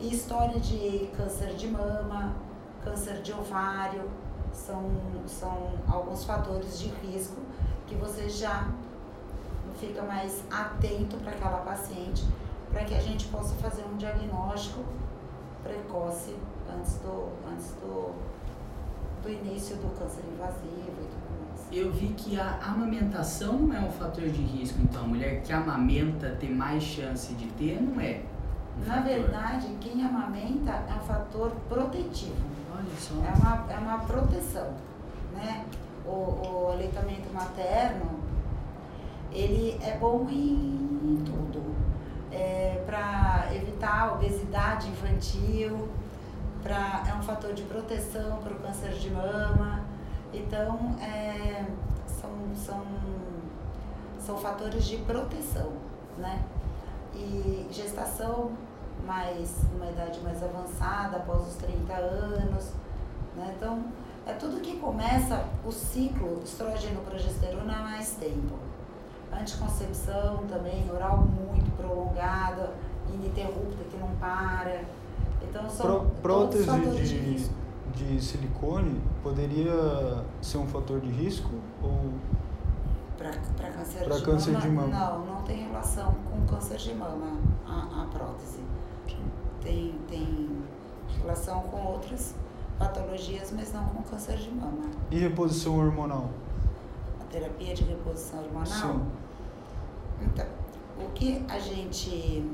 e 0.00 0.12
história 0.12 0.58
de 0.58 1.10
câncer 1.16 1.54
de 1.54 1.68
mama, 1.68 2.34
câncer 2.82 3.22
de 3.22 3.32
ovário, 3.32 4.10
são, 4.52 4.82
são 5.26 5.72
alguns 5.88 6.24
fatores 6.24 6.78
de 6.78 6.88
risco 6.88 7.40
que 7.86 7.94
você 7.94 8.28
já 8.28 8.68
fica 9.78 10.02
mais 10.02 10.42
atento 10.50 11.16
para 11.18 11.32
aquela 11.32 11.58
paciente, 11.58 12.24
para 12.70 12.84
que 12.84 12.94
a 12.94 13.00
gente 13.00 13.26
possa 13.26 13.54
fazer 13.56 13.84
um 13.92 13.96
diagnóstico 13.96 14.84
precoce 15.62 16.34
antes 16.74 16.94
do, 16.98 17.28
antes 17.50 17.72
do, 17.74 18.12
do 19.22 19.30
início 19.30 19.76
do 19.76 19.88
câncer 19.98 20.22
invasivo 20.32 21.00
e 21.00 21.06
tudo 21.06 21.46
mais. 21.46 21.66
Eu 21.72 21.90
vi 21.92 22.08
que 22.08 22.38
a 22.38 22.58
amamentação 22.62 23.54
não 23.54 23.74
é 23.76 23.80
um 23.80 23.90
fator 23.90 24.24
de 24.28 24.42
risco, 24.42 24.78
então 24.82 25.04
a 25.04 25.06
mulher 25.06 25.42
que 25.42 25.52
amamenta 25.52 26.36
tem 26.38 26.50
mais 26.52 26.82
chance 26.82 27.32
de 27.34 27.46
ter, 27.52 27.80
não 27.80 28.00
é? 28.00 28.22
Um 28.76 28.86
Na 28.86 28.94
fator. 28.96 29.04
verdade, 29.04 29.68
quem 29.80 30.04
amamenta 30.04 30.72
é 30.72 30.94
um 30.94 31.06
fator 31.06 31.50
protetivo. 31.68 32.36
Olha 32.72 32.84
só. 32.98 33.14
É 33.14 33.32
uma, 33.38 33.72
é 33.72 33.78
uma 33.78 33.98
proteção, 34.04 34.74
né? 35.32 35.64
O, 36.04 36.10
o 36.10 36.70
aleitamento 36.72 37.32
materno, 37.32 38.20
ele 39.34 39.78
é 39.82 39.98
bom 39.98 40.26
em, 40.30 41.22
tudo. 41.24 41.74
É, 42.30 42.82
para 42.86 43.54
evitar 43.54 44.08
a 44.08 44.12
obesidade 44.14 44.88
infantil, 44.88 45.88
pra, 46.62 47.04
é 47.08 47.14
um 47.14 47.22
fator 47.22 47.52
de 47.52 47.62
proteção 47.62 48.38
para 48.38 48.52
o 48.52 48.56
câncer 48.56 48.92
de 48.92 49.10
mama. 49.10 49.84
Então, 50.32 50.96
é, 51.00 51.64
são, 52.06 52.30
são, 52.54 52.84
são 54.18 54.36
fatores 54.38 54.84
de 54.84 54.96
proteção, 54.98 55.72
né? 56.18 56.42
E 57.14 57.68
gestação 57.70 58.52
mais, 59.06 59.60
uma 59.74 59.86
idade 59.90 60.20
mais 60.20 60.42
avançada, 60.42 61.18
após 61.18 61.46
os 61.48 61.54
30 61.56 61.92
anos. 61.92 62.72
Né? 63.36 63.54
Então, 63.56 63.84
é 64.26 64.32
tudo 64.32 64.60
que 64.60 64.78
começa 64.78 65.44
o 65.64 65.70
ciclo 65.70 66.40
estrógeno-progesterona 66.42 67.76
há 67.76 67.82
mais 67.82 68.14
tempo. 68.14 68.63
Anticoncepção 69.40 70.44
também, 70.48 70.88
oral 70.90 71.18
muito 71.18 71.70
prolongada, 71.76 72.72
ininterrupta, 73.12 73.84
que 73.90 73.96
não 73.96 74.08
para. 74.16 74.82
Então, 75.42 75.68
são 75.68 75.86
Pró 75.86 76.06
prótese 76.22 76.70
de, 76.70 77.48
de, 77.92 78.14
de 78.16 78.24
silicone 78.24 79.00
poderia 79.22 80.24
ser 80.40 80.58
um 80.58 80.66
fator 80.66 81.00
de 81.00 81.10
risco? 81.10 81.50
Ou 81.82 82.12
para 83.16 83.30
câncer, 83.70 84.04
pra 84.04 84.16
de, 84.16 84.22
câncer 84.22 84.52
mama, 84.52 84.66
de 84.66 84.70
mama? 84.70 84.88
Não, 84.88 85.26
não 85.26 85.42
tem 85.42 85.68
relação 85.68 86.14
com 86.30 86.46
câncer 86.46 86.78
de 86.78 86.94
mama 86.94 87.38
a, 87.66 88.02
a 88.02 88.06
prótese 88.06 88.60
tem, 89.64 89.94
tem 90.08 90.48
relação 91.20 91.62
com 91.62 91.84
outras 91.86 92.34
patologias, 92.78 93.52
mas 93.56 93.72
não 93.72 93.84
com 93.86 94.02
câncer 94.02 94.36
de 94.36 94.50
mama. 94.50 94.90
E 95.10 95.18
reposição 95.18 95.78
hormonal? 95.78 96.28
A 97.20 97.24
terapia 97.24 97.74
de 97.74 97.84
reposição 97.84 98.40
hormonal? 98.40 98.66
Sim. 98.66 99.06
Então, 100.20 100.46
o 100.98 101.10
que 101.12 101.44
a 101.48 101.58
gente 101.58 102.48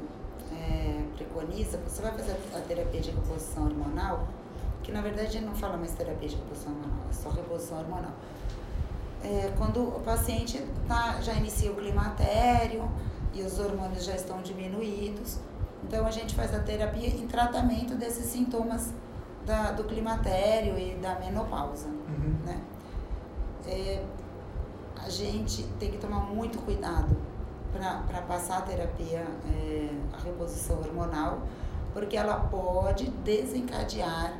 é, 0.52 1.02
preconiza, 1.16 1.78
você 1.86 2.02
vai 2.02 2.12
fazer 2.12 2.36
a 2.54 2.60
terapia 2.60 3.00
de 3.00 3.10
reposição 3.10 3.64
hormonal, 3.64 4.28
que 4.82 4.90
na 4.90 5.00
verdade 5.00 5.28
a 5.28 5.30
gente 5.30 5.44
não 5.44 5.54
fala 5.54 5.76
mais 5.76 5.92
terapia 5.92 6.28
de 6.28 6.36
reposição 6.36 6.72
hormonal, 6.72 7.06
é 7.08 7.12
só 7.12 7.30
reposição 7.30 7.78
hormonal. 7.78 8.12
É, 9.22 9.52
quando 9.58 9.82
o 9.82 10.00
paciente 10.00 10.64
tá, 10.88 11.20
já 11.20 11.34
inicia 11.34 11.70
o 11.70 11.76
climatério 11.76 12.90
e 13.34 13.42
os 13.42 13.58
hormônios 13.58 14.04
já 14.04 14.14
estão 14.14 14.40
diminuídos, 14.40 15.38
então 15.84 16.06
a 16.06 16.10
gente 16.10 16.34
faz 16.34 16.54
a 16.54 16.60
terapia 16.60 17.08
em 17.08 17.26
tratamento 17.26 17.94
desses 17.94 18.26
sintomas 18.26 18.92
da, 19.44 19.72
do 19.72 19.84
climatério 19.84 20.78
e 20.78 20.94
da 20.96 21.18
menopausa. 21.18 21.88
Uhum. 21.88 22.36
Né? 22.44 22.60
É, 23.66 24.02
a 24.96 25.08
gente 25.08 25.64
tem 25.78 25.90
que 25.90 25.98
tomar 25.98 26.20
muito 26.20 26.58
cuidado 26.58 27.16
para 27.72 28.22
passar 28.22 28.58
a 28.58 28.62
terapia, 28.62 29.24
é, 29.54 29.88
a 30.12 30.22
reposição 30.22 30.78
hormonal, 30.78 31.42
porque 31.92 32.16
ela 32.16 32.36
pode 32.50 33.10
desencadear 33.10 34.34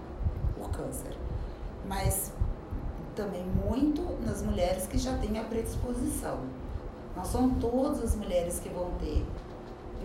o 0.58 0.68
câncer. 0.68 1.16
Mas 1.86 2.32
também 3.14 3.44
muito 3.44 4.02
nas 4.24 4.42
mulheres 4.42 4.86
que 4.86 4.98
já 4.98 5.16
têm 5.18 5.38
a 5.38 5.44
predisposição. 5.44 6.38
Não 7.16 7.24
são 7.24 7.50
todas 7.54 8.02
as 8.02 8.14
mulheres 8.14 8.60
que 8.60 8.68
vão 8.68 8.90
ter 9.00 9.26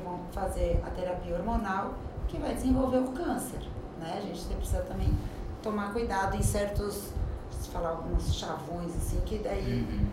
vão 0.06 0.20
fazer 0.32 0.82
a 0.86 0.90
terapia 0.92 1.36
hormonal 1.36 1.96
que 2.28 2.38
vai 2.38 2.54
desenvolver 2.54 3.00
o 3.00 3.12
câncer. 3.12 3.60
Né? 4.00 4.20
A 4.20 4.22
gente 4.22 4.46
precisa 4.56 4.82
também 4.84 5.12
tomar 5.62 5.92
cuidado 5.92 6.38
em 6.38 6.44
certos, 6.44 7.10
se 7.52 7.70
falar 7.70 7.90
alguns 7.90 8.36
chavões 8.36 8.96
assim, 8.96 9.20
que 9.26 9.40
daí, 9.40 9.82
uhum. 9.82 10.08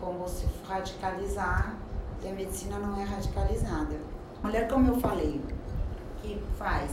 como 0.00 0.28
se 0.28 0.46
radicalizar, 0.66 1.76
e 2.22 2.28
a 2.28 2.32
medicina 2.32 2.78
não 2.78 3.00
é 3.00 3.04
radicalizada. 3.04 3.96
Mulher, 4.42 4.68
como 4.68 4.88
eu 4.92 5.00
falei, 5.00 5.40
que 6.22 6.42
faz 6.58 6.92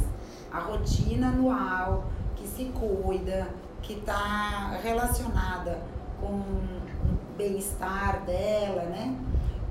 a 0.52 0.60
rotina 0.60 1.28
anual, 1.28 2.06
que 2.36 2.48
se 2.48 2.66
cuida, 2.66 3.48
que 3.82 3.94
está 3.94 4.78
relacionada 4.82 5.82
com 6.20 6.28
o 6.28 7.18
bem-estar 7.38 8.22
dela, 8.26 8.84
né? 8.84 9.16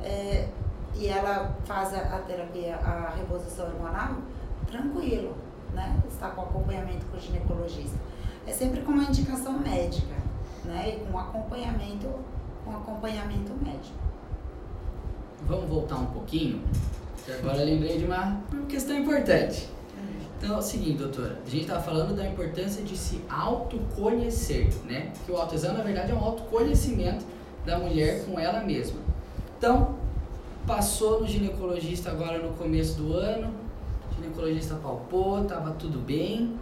É, 0.02 0.48
e 0.94 1.08
ela 1.08 1.56
faz 1.64 1.94
a, 1.94 2.16
a 2.16 2.18
terapia, 2.20 2.76
a 2.76 3.14
reposição 3.16 3.66
hormonal, 3.66 4.16
tranquilo, 4.66 5.34
né? 5.72 5.96
Está 6.08 6.30
com 6.30 6.42
acompanhamento 6.42 7.06
com 7.06 7.16
o 7.16 7.20
ginecologista. 7.20 7.98
É 8.46 8.52
sempre 8.52 8.82
com 8.82 8.92
uma 8.92 9.04
indicação 9.04 9.58
médica, 9.58 10.14
né? 10.64 10.96
E 10.96 11.06
com 11.06 11.18
acompanhamento, 11.18 12.08
com 12.64 12.76
acompanhamento 12.76 13.52
médico. 13.64 14.11
Vamos 15.46 15.68
voltar 15.68 15.96
um 15.96 16.06
pouquinho, 16.06 16.62
agora 17.40 17.62
lembrei 17.62 17.98
de 17.98 18.04
uma 18.04 18.40
questão 18.68 18.96
importante. 18.96 19.68
Então 20.38 20.56
é 20.56 20.58
o 20.58 20.62
seguinte, 20.62 20.98
doutora, 20.98 21.38
a 21.46 21.48
gente 21.48 21.62
estava 21.62 21.82
falando 21.82 22.16
da 22.16 22.26
importância 22.26 22.82
de 22.82 22.96
se 22.96 23.20
autoconhecer, 23.28 24.68
né? 24.84 25.12
Que 25.24 25.30
o 25.30 25.36
autoexame, 25.36 25.78
na 25.78 25.84
verdade, 25.84 26.10
é 26.10 26.14
um 26.14 26.18
autoconhecimento 26.24 27.24
da 27.64 27.78
mulher 27.78 28.24
com 28.24 28.40
ela 28.40 28.60
mesma. 28.64 28.98
Então, 29.56 29.96
Passou 30.66 31.20
no 31.20 31.26
ginecologista 31.26 32.12
agora 32.12 32.38
no 32.38 32.54
começo 32.54 32.96
do 32.96 33.14
ano, 33.14 33.52
o 34.10 34.14
ginecologista 34.14 34.76
palpou, 34.76 35.44
tava 35.44 35.72
tudo 35.72 35.98
bem. 35.98 36.56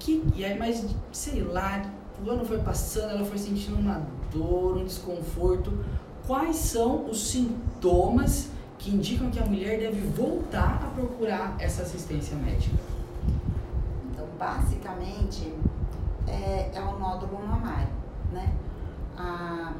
Que, 0.00 0.24
e 0.34 0.44
aí, 0.44 0.58
mas 0.58 0.84
sei 1.12 1.42
lá, 1.42 1.82
o 2.24 2.28
ano 2.28 2.44
foi 2.44 2.58
passando, 2.58 3.10
ela 3.10 3.24
foi 3.24 3.38
sentindo 3.38 3.76
uma 3.78 4.04
dor, 4.32 4.78
um 4.78 4.84
desconforto. 4.84 5.72
Quais 6.28 6.56
são 6.56 7.06
os 7.06 7.30
sintomas 7.30 8.50
que 8.78 8.90
indicam 8.90 9.30
que 9.30 9.38
a 9.38 9.46
mulher 9.46 9.78
deve 9.78 10.02
voltar 10.08 10.78
a 10.84 10.90
procurar 10.94 11.56
essa 11.58 11.80
assistência 11.80 12.36
médica? 12.36 12.76
Então, 14.12 14.26
basicamente, 14.38 15.50
é, 16.26 16.70
é 16.74 16.80
o 16.82 16.98
nódulo 16.98 17.42
mamário, 17.48 17.88
né? 18.30 18.52
A, 19.16 19.72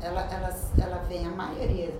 ela, 0.00 0.22
ela, 0.22 0.56
ela 0.76 0.96
vem, 1.04 1.28
a 1.28 1.30
maioria 1.30 1.94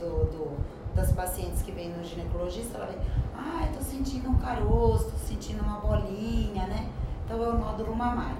do, 0.00 0.24
do, 0.30 0.56
das 0.94 1.12
pacientes 1.12 1.60
que 1.60 1.72
vêm 1.72 1.90
no 1.90 2.02
ginecologista, 2.02 2.78
ela 2.78 2.86
vem, 2.86 2.98
ah, 3.36 3.66
eu 3.66 3.76
tô 3.76 3.84
sentindo 3.84 4.30
um 4.30 4.38
caroço, 4.38 5.10
tô 5.10 5.18
sentindo 5.18 5.62
uma 5.62 5.78
bolinha, 5.80 6.66
né? 6.68 6.88
Então 7.26 7.44
é 7.44 7.48
o 7.50 7.58
nódulo 7.58 7.94
mamário. 7.94 8.38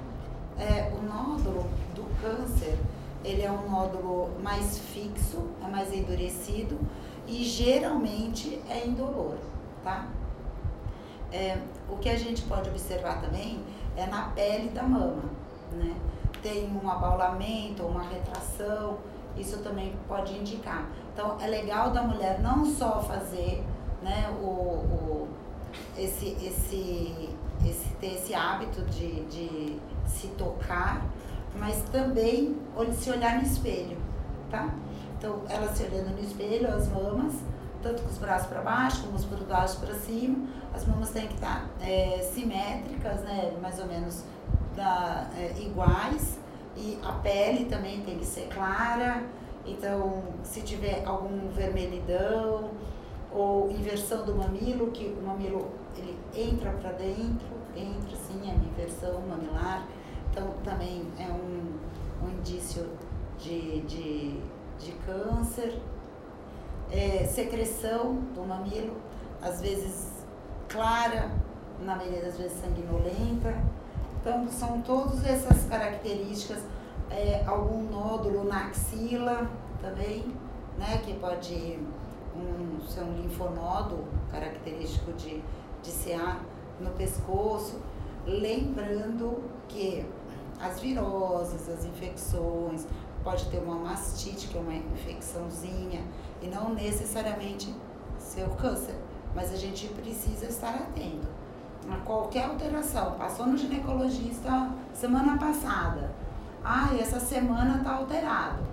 É, 0.59 0.91
o 0.99 1.07
nódulo 1.07 1.69
do 1.95 2.07
câncer, 2.23 2.79
ele 3.27 3.43
é 3.43 3.51
um 3.51 3.69
nódulo 3.69 4.31
mais 4.41 4.79
fixo, 4.79 5.49
é 5.63 5.69
mais 5.69 5.93
endurecido 5.93 6.79
e 7.27 7.43
geralmente 7.45 8.63
é 8.71 8.87
indolor, 8.87 9.37
tá? 9.83 10.07
É, 11.33 11.59
o 11.91 11.97
que 11.97 12.09
a 12.09 12.17
gente 12.17 12.43
pode 12.43 12.71
observar 12.71 13.21
também 13.21 13.61
é 13.97 14.07
na 14.07 14.29
pele 14.29 14.69
da 14.69 14.85
mama, 14.85 15.25
né? 15.73 15.95
Tem 16.41 16.71
um 16.83 16.89
abaulamento, 16.89 17.83
uma 17.83 18.03
retração, 18.03 18.99
isso 19.37 19.59
também 19.59 19.93
pode 20.07 20.39
indicar. 20.39 20.89
Então 21.13 21.37
é 21.41 21.49
legal 21.49 21.91
da 21.91 22.03
mulher 22.03 22.41
não 22.41 22.65
só 22.65 23.03
fazer, 23.03 23.65
né, 24.03 24.31
o, 24.41 24.47
o 24.47 25.29
esse, 25.99 26.37
esse, 26.41 27.29
esse, 27.67 27.89
ter 28.01 28.15
esse 28.15 28.35
hábito 28.35 28.83
de, 28.83 29.25
de 29.25 29.81
se 30.07 30.29
tocar, 30.29 31.05
mas 31.59 31.83
também 31.91 32.57
se 32.99 33.11
olhar 33.11 33.37
no 33.37 33.43
espelho, 33.43 33.97
tá? 34.51 34.75
Então, 35.19 35.43
ela 35.49 35.75
se 35.75 35.83
olhando 35.85 36.11
no 36.11 36.21
espelho, 36.21 36.69
as 36.69 36.89
mamas, 36.89 37.35
tanto 37.83 38.03
com 38.03 38.09
os 38.09 38.19
braços 38.19 38.49
para 38.49 38.61
baixo 38.61 39.03
como 39.03 39.17
os 39.17 39.25
braços 39.25 39.79
para 39.79 39.95
cima, 39.95 40.47
as 40.75 40.87
mamas 40.87 41.11
têm 41.11 41.27
que 41.27 41.35
estar 41.35 41.69
é, 41.81 42.19
simétricas, 42.33 43.21
né? 43.23 43.53
Mais 43.63 43.79
ou 43.79 43.87
menos 43.87 44.25
da, 44.75 45.31
é, 45.37 45.55
iguais, 45.59 46.39
e 46.77 46.99
a 47.03 47.13
pele 47.13 47.65
também 47.65 48.03
tem 48.03 48.19
que 48.19 48.27
ser 48.27 48.49
clara. 48.49 49.25
Então, 49.65 50.23
se 50.45 50.61
tiver 50.61 51.03
algum 51.05 51.49
vermelhidão 51.49 52.71
ou 53.33 53.71
inversão 53.71 54.25
do 54.25 54.35
mamilo, 54.35 54.91
que 54.91 55.07
o 55.07 55.23
mamilo 55.27 55.71
ele 55.97 56.17
entra 56.35 56.71
para 56.73 56.93
dentro, 56.93 57.47
entra 57.75 58.13
assim, 58.13 58.51
a 58.51 58.55
inversão 58.55 59.21
mamilar, 59.23 59.87
então 60.37 60.53
também 60.63 61.03
é 61.19 61.33
um, 61.33 62.27
um 62.27 62.31
indício 62.31 62.87
de, 63.39 63.81
de, 63.81 64.39
de 64.79 64.93
câncer. 65.07 65.81
É, 66.93 67.25
secreção 67.25 68.17
do 68.35 68.47
mamilo, 68.47 68.97
às 69.41 69.63
vezes 69.63 70.13
clara, 70.69 71.31
na 71.81 71.97
maioria 71.97 72.23
das 72.23 72.37
vezes 72.37 72.61
sanguinolenta. 72.61 73.57
Então, 74.21 74.47
são 74.49 74.83
todas 74.83 75.25
essas 75.25 75.65
características. 75.65 76.63
É, 77.11 77.43
algum 77.47 77.89
nódulo 77.91 78.45
na 78.45 78.67
axila 78.67 79.49
também, 79.81 80.37
né, 80.77 80.99
que 81.05 81.15
pode 81.15 81.79
um, 82.35 82.81
ser 82.87 83.03
um 83.03 83.23
linfonodo 83.23 84.05
característico 84.31 85.13
de, 85.13 85.43
de 85.83 85.91
CA 85.93 86.41
no 86.79 86.91
pescoço. 86.91 87.81
Lembrando 88.27 89.43
que 89.69 90.05
as 90.61 90.81
viroses, 90.81 91.69
as 91.69 91.85
infecções, 91.85 92.87
pode 93.23 93.47
ter 93.47 93.59
uma 93.59 93.77
mastite, 93.77 94.49
que 94.49 94.57
é 94.57 94.61
uma 94.61 94.75
infecçãozinha, 94.75 96.03
e 96.41 96.47
não 96.47 96.73
necessariamente 96.75 97.75
ser 98.19 98.45
o 98.45 98.51
câncer, 98.51 98.95
mas 99.35 99.53
a 99.53 99.57
gente 99.57 99.89
precisa 99.89 100.47
estar 100.47 100.75
atento 100.75 101.27
a 101.91 101.97
qualquer 102.05 102.47
alteração. 102.47 103.13
Passou 103.13 103.47
no 103.47 103.57
ginecologista 103.57 104.71
semana 104.93 105.39
passada, 105.39 106.11
ah, 106.65 106.89
essa 106.99 107.21
semana 107.21 107.79
está 107.79 107.95
alterado. 107.95 108.65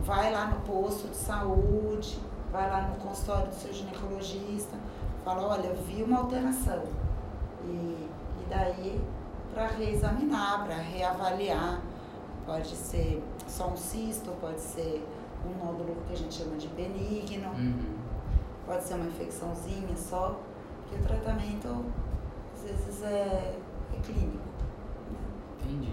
Vai 0.00 0.32
lá 0.32 0.46
no 0.46 0.60
posto 0.60 1.08
de 1.08 1.16
saúde, 1.16 2.18
vai 2.50 2.68
lá 2.68 2.82
no 2.82 2.96
consultório 2.96 3.48
do 3.48 3.54
seu 3.54 3.72
ginecologista, 3.72 4.76
fala, 5.24 5.46
olha, 5.46 5.72
vi 5.74 6.02
uma 6.02 6.18
alteração. 6.18 6.82
E, 7.64 7.68
e 7.68 8.46
daí 8.48 9.00
para 9.58 9.66
reexaminar, 9.66 10.64
para 10.64 10.76
reavaliar. 10.76 11.80
Pode 12.46 12.68
ser 12.68 13.20
só 13.48 13.68
um 13.68 13.76
cisto, 13.76 14.30
pode 14.40 14.60
ser 14.60 15.04
um 15.44 15.64
nódulo 15.64 15.96
que 16.06 16.12
a 16.12 16.16
gente 16.16 16.32
chama 16.32 16.56
de 16.56 16.68
benigno, 16.68 17.48
uhum. 17.48 17.74
pode 18.64 18.84
ser 18.84 18.94
uma 18.94 19.06
infecçãozinha 19.06 19.96
só, 19.96 20.38
que 20.88 20.94
o 20.94 21.02
tratamento 21.02 21.84
às 22.54 22.62
vezes 22.62 23.02
é, 23.02 23.56
é 23.92 24.00
clínico. 24.00 24.38
Entendi. 25.60 25.92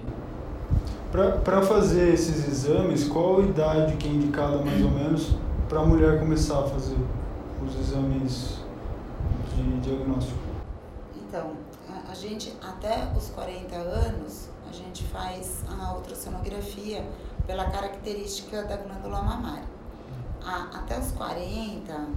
Para 1.44 1.62
fazer 1.64 2.14
esses 2.14 2.48
exames, 2.48 3.08
qual 3.08 3.40
a 3.40 3.44
idade 3.44 3.98
que 3.98 4.08
é 4.08 4.12
indicada 4.12 4.58
mais 4.58 4.84
ou 4.84 4.92
menos 4.92 5.36
para 5.68 5.80
a 5.80 5.86
mulher 5.86 6.20
começar 6.20 6.60
a 6.60 6.64
fazer 6.64 6.98
os 7.66 7.80
exames 7.80 8.60
de 9.56 9.80
diagnóstico? 9.80 10.40
Então, 11.16 11.52
gente, 12.16 12.56
até 12.62 13.12
os 13.16 13.30
40 13.30 13.76
anos, 13.76 14.50
a 14.68 14.72
gente 14.72 15.04
faz 15.06 15.64
a 15.68 15.94
ultrassonografia 15.94 17.06
pela 17.46 17.70
característica 17.70 18.64
da 18.64 18.78
glândula 18.78 19.22
mamária. 19.22 19.68
A, 20.44 20.80
até 20.80 20.98
os 21.00 21.12
40, 21.12 22.08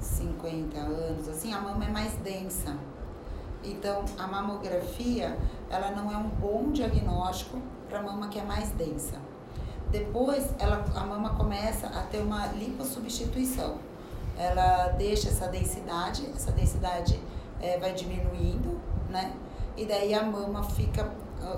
50 0.00 0.78
anos, 0.78 1.28
assim, 1.28 1.52
a 1.52 1.60
mama 1.60 1.84
é 1.84 1.88
mais 1.88 2.12
densa. 2.14 2.76
Então, 3.62 4.04
a 4.16 4.26
mamografia, 4.26 5.36
ela 5.68 5.90
não 5.90 6.10
é 6.12 6.16
um 6.16 6.28
bom 6.28 6.70
diagnóstico 6.72 7.60
para 7.88 7.98
a 7.98 8.02
mama 8.02 8.28
que 8.28 8.38
é 8.38 8.44
mais 8.44 8.70
densa. 8.70 9.18
Depois, 9.90 10.54
ela, 10.58 10.84
a 10.94 11.04
mama 11.04 11.30
começa 11.34 11.86
a 11.88 12.02
ter 12.02 12.18
uma 12.18 12.46
lipossubstituição. 12.48 13.78
Ela 14.36 14.88
deixa 14.90 15.28
essa 15.28 15.48
densidade, 15.48 16.26
essa 16.34 16.52
densidade 16.52 17.20
é, 17.60 17.78
vai 17.78 17.92
diminuindo 17.92 18.80
né? 19.08 19.32
E 19.76 19.84
daí 19.84 20.14
a 20.14 20.22
mama 20.22 20.62
fica. 20.62 21.10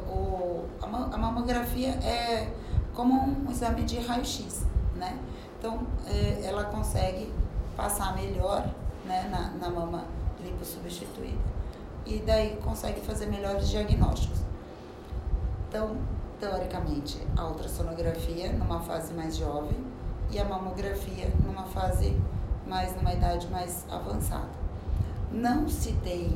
O, 0.09 0.65
a, 0.81 1.17
mamografia 1.17 1.89
é 1.89 2.53
como 2.95 3.15
um 3.15 3.51
exame 3.51 3.83
de 3.83 3.99
raio-x, 3.99 4.67
né? 4.95 5.19
Então, 5.59 5.87
é, 6.07 6.45
ela 6.45 6.65
consegue 6.65 7.33
passar 7.77 8.15
melhor 8.15 8.69
né, 9.05 9.29
na, 9.31 9.51
na 9.59 9.71
mama 9.71 10.05
lipossubstituída. 10.43 11.39
E 12.07 12.19
daí 12.21 12.57
consegue 12.63 13.01
fazer 13.01 13.27
melhores 13.27 13.69
diagnósticos. 13.69 14.41
Então, 15.69 15.97
teoricamente, 16.39 17.27
a 17.37 17.47
ultrassonografia 17.47 18.53
numa 18.53 18.81
fase 18.81 19.15
mais 19.15 19.37
jovem 19.37 19.77
e 20.31 20.39
a 20.39 20.45
mamografia 20.45 21.31
numa 21.45 21.65
fase 21.65 22.21
mais, 22.67 22.95
numa 22.97 23.13
idade 23.13 23.47
mais 23.49 23.85
avançada 23.91 24.61
não 25.33 25.69
se 25.69 25.93
tem 25.95 26.33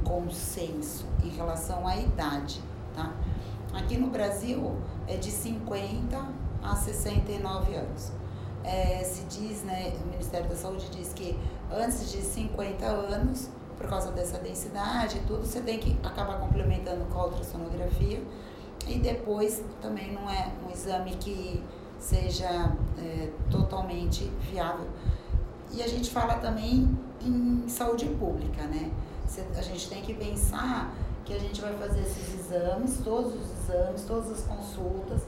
consenso 0.00 1.06
em 1.22 1.28
relação 1.28 1.86
à 1.86 1.96
idade, 1.96 2.62
tá? 2.94 3.12
Aqui 3.72 3.96
no 3.98 4.08
Brasil 4.08 4.76
é 5.06 5.16
de 5.16 5.30
50 5.30 6.26
a 6.62 6.76
69 6.76 7.74
anos. 7.74 8.12
É, 8.64 9.02
se 9.04 9.24
diz, 9.24 9.62
né, 9.62 9.92
o 10.04 10.08
Ministério 10.08 10.48
da 10.48 10.56
Saúde 10.56 10.88
diz 10.90 11.12
que 11.12 11.38
antes 11.70 12.10
de 12.10 12.18
50 12.22 12.84
anos, 12.84 13.48
por 13.76 13.86
causa 13.88 14.10
dessa 14.10 14.38
densidade 14.38 15.18
e 15.18 15.20
tudo, 15.20 15.46
você 15.46 15.60
tem 15.60 15.78
que 15.78 15.98
acabar 16.02 16.38
complementando 16.40 17.04
com 17.06 17.20
a 17.20 17.26
ultrassonografia 17.26 18.22
e 18.86 18.98
depois 18.98 19.62
também 19.80 20.12
não 20.12 20.28
é 20.28 20.50
um 20.66 20.70
exame 20.72 21.12
que 21.16 21.62
seja 21.98 22.72
é, 22.98 23.30
totalmente 23.50 24.24
viável. 24.50 24.86
E 25.72 25.82
a 25.82 25.86
gente 25.86 26.10
fala 26.10 26.34
também 26.34 26.98
em 27.20 27.68
saúde 27.68 28.06
pública, 28.06 28.62
né? 28.64 28.90
A 29.56 29.62
gente 29.62 29.90
tem 29.90 30.00
que 30.02 30.14
pensar 30.14 30.94
que 31.24 31.34
a 31.34 31.38
gente 31.38 31.60
vai 31.60 31.74
fazer 31.74 32.00
esses 32.00 32.40
exames, 32.40 32.98
todos 33.04 33.34
os 33.34 33.50
exames, 33.50 34.04
todas 34.04 34.30
as 34.32 34.40
consultas 34.44 35.20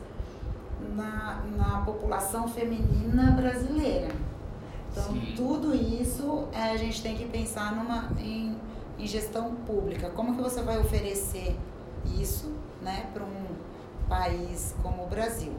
na, 0.97 1.43
na 1.57 1.83
população 1.83 2.49
feminina 2.49 3.31
brasileira. 3.33 4.09
Então, 4.91 5.13
Sim. 5.13 5.35
tudo 5.37 5.75
isso 5.75 6.49
é, 6.53 6.71
a 6.71 6.77
gente 6.79 7.03
tem 7.03 7.15
que 7.17 7.27
pensar 7.27 7.77
numa, 7.77 8.11
em, 8.19 8.57
em 8.99 9.07
gestão 9.07 9.55
pública. 9.67 10.09
Como 10.11 10.35
que 10.35 10.43
você 10.43 10.63
vai 10.63 10.79
oferecer 10.81 11.57
isso 12.19 12.51
né, 12.81 13.11
para 13.13 13.23
um 13.23 13.45
país 14.09 14.75
como 14.83 15.05
o 15.05 15.07
Brasil? 15.07 15.53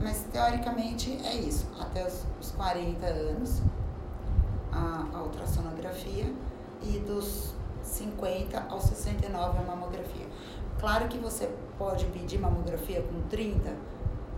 Mas, 0.00 0.24
teoricamente, 0.32 1.20
é 1.22 1.34
isso. 1.34 1.66
Até 1.78 2.06
os, 2.06 2.24
os 2.40 2.50
40 2.52 3.04
anos, 3.04 3.60
a, 4.72 5.04
a 5.12 5.22
ultrassonografia 5.22 6.32
e 6.82 6.98
dos 7.00 7.54
50 7.82 8.66
aos 8.68 8.84
69 8.84 9.58
a 9.58 9.62
mamografia. 9.62 10.26
Claro 10.78 11.08
que 11.08 11.18
você 11.18 11.50
pode 11.78 12.06
pedir 12.06 12.38
mamografia 12.38 13.02
com 13.02 13.20
30, 13.28 13.70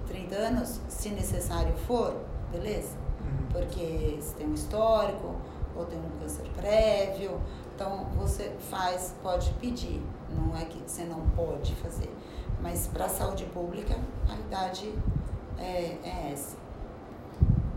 30 0.06 0.34
anos, 0.34 0.80
se 0.88 1.10
necessário 1.10 1.72
for, 1.86 2.16
beleza? 2.50 2.96
Uhum. 3.20 3.46
Porque 3.52 4.18
se 4.20 4.34
tem 4.34 4.48
um 4.48 4.54
histórico 4.54 5.36
ou 5.76 5.84
tem 5.86 5.98
um 5.98 6.20
câncer 6.20 6.44
prévio, 6.56 7.40
Então 7.74 8.06
você 8.16 8.52
faz, 8.70 9.14
pode 9.22 9.50
pedir, 9.54 10.00
não 10.30 10.56
é 10.56 10.64
que 10.64 10.78
você 10.86 11.04
não 11.04 11.20
pode 11.30 11.74
fazer. 11.76 12.12
Mas 12.60 12.86
para 12.86 13.06
a 13.06 13.08
saúde 13.08 13.44
pública, 13.46 13.98
a 14.28 14.34
idade 14.34 14.92
é, 15.58 15.98
é 16.04 16.30
essa. 16.32 16.56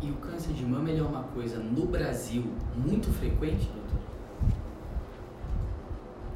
E 0.01 0.11
o 0.11 0.15
câncer 0.15 0.53
de 0.53 0.65
mama 0.65 0.89
ele 0.89 0.99
é 0.99 1.03
uma 1.03 1.23
coisa 1.23 1.57
no 1.57 1.85
Brasil 1.87 2.43
muito 2.75 3.11
frequente, 3.11 3.67
doutor? 3.73 3.84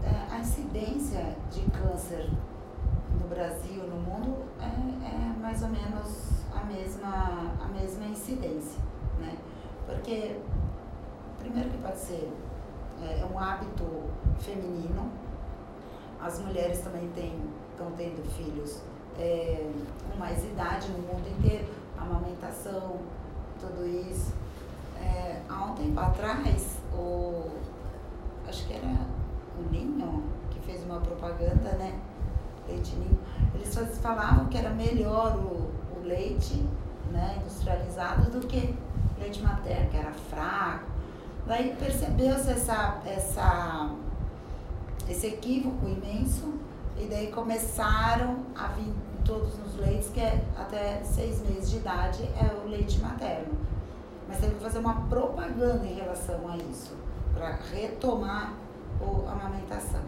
É, 0.04 0.34
a 0.34 0.40
incidência 0.40 1.36
de 1.52 1.62
câncer 1.72 2.30
no 3.20 3.28
Brasil, 3.28 3.84
no 3.84 3.98
mundo, 3.98 4.46
é, 4.60 4.66
é, 4.66 5.40
mais 5.40 5.62
ou 5.62 5.70
menos 5.70 6.46
a 6.54 6.64
mesma, 6.64 7.54
a 7.60 7.68
mesma 7.68 8.06
incidência, 8.06 8.82
né? 9.20 9.38
Porque, 9.86 10.40
primeiro 11.40 11.70
que 11.70 11.78
pode 11.80 11.98
ser 11.98 12.32
é, 13.02 13.26
um 13.26 13.38
hábito 13.38 13.86
feminino, 14.40 15.12
as 16.22 16.40
mulheres 16.40 16.82
também 16.82 17.10
estão 17.16 17.92
tendo 17.98 18.24
filhos 18.32 18.82
é, 19.18 19.70
com 20.10 20.18
mais 20.18 20.44
idade 20.44 20.92
no 20.92 21.00
mundo 21.00 21.28
inteiro, 21.28 21.74
amamentação, 21.98 22.98
tudo 23.60 23.86
isso. 23.86 24.34
É, 24.98 25.42
há 25.50 25.66
um 25.66 25.76
tempo 25.76 26.00
atrás, 26.00 26.78
o, 26.94 27.50
acho 28.48 28.68
que 28.68 28.74
era 28.74 29.09
o 29.60 29.72
Ninho 29.72 30.24
que 30.50 30.60
fez 30.60 30.84
uma 30.84 31.00
propaganda, 31.00 31.72
né? 31.78 32.00
Leite 32.68 32.96
Ninho. 32.96 33.20
Eles 33.56 33.76
falavam 34.00 34.46
que 34.46 34.58
era 34.58 34.70
melhor 34.70 35.36
o, 35.38 35.98
o 35.98 36.04
leite 36.04 36.66
né, 37.12 37.38
industrializado 37.42 38.30
do 38.32 38.46
que 38.46 38.76
leite 39.20 39.42
materno, 39.42 39.90
que 39.90 39.98
era 39.98 40.12
fraco. 40.12 40.86
Daí 41.46 41.76
percebeu-se 41.78 42.52
essa, 42.52 43.02
essa, 43.06 43.90
esse 45.10 45.28
equívoco 45.28 45.88
imenso 45.88 46.54
e 46.98 47.06
daí 47.06 47.32
começaram 47.32 48.46
a 48.56 48.68
vir 48.68 48.94
todos 49.26 49.58
nos 49.58 49.76
leites, 49.78 50.10
que 50.10 50.20
é 50.20 50.44
até 50.58 51.02
seis 51.04 51.42
meses 51.42 51.70
de 51.70 51.78
idade 51.78 52.24
é 52.24 52.54
o 52.64 52.68
leite 52.68 53.00
materno. 53.00 53.58
Mas 54.28 54.40
teve 54.40 54.56
que 54.56 54.62
fazer 54.62 54.80
uma 54.80 55.08
propaganda 55.08 55.86
em 55.86 55.94
relação 55.94 56.48
a 56.48 56.58
isso, 56.58 56.96
para 57.34 57.58
retomar 57.72 58.54
o, 59.02 59.28
a 59.28 59.32
amamentação. 59.32 60.02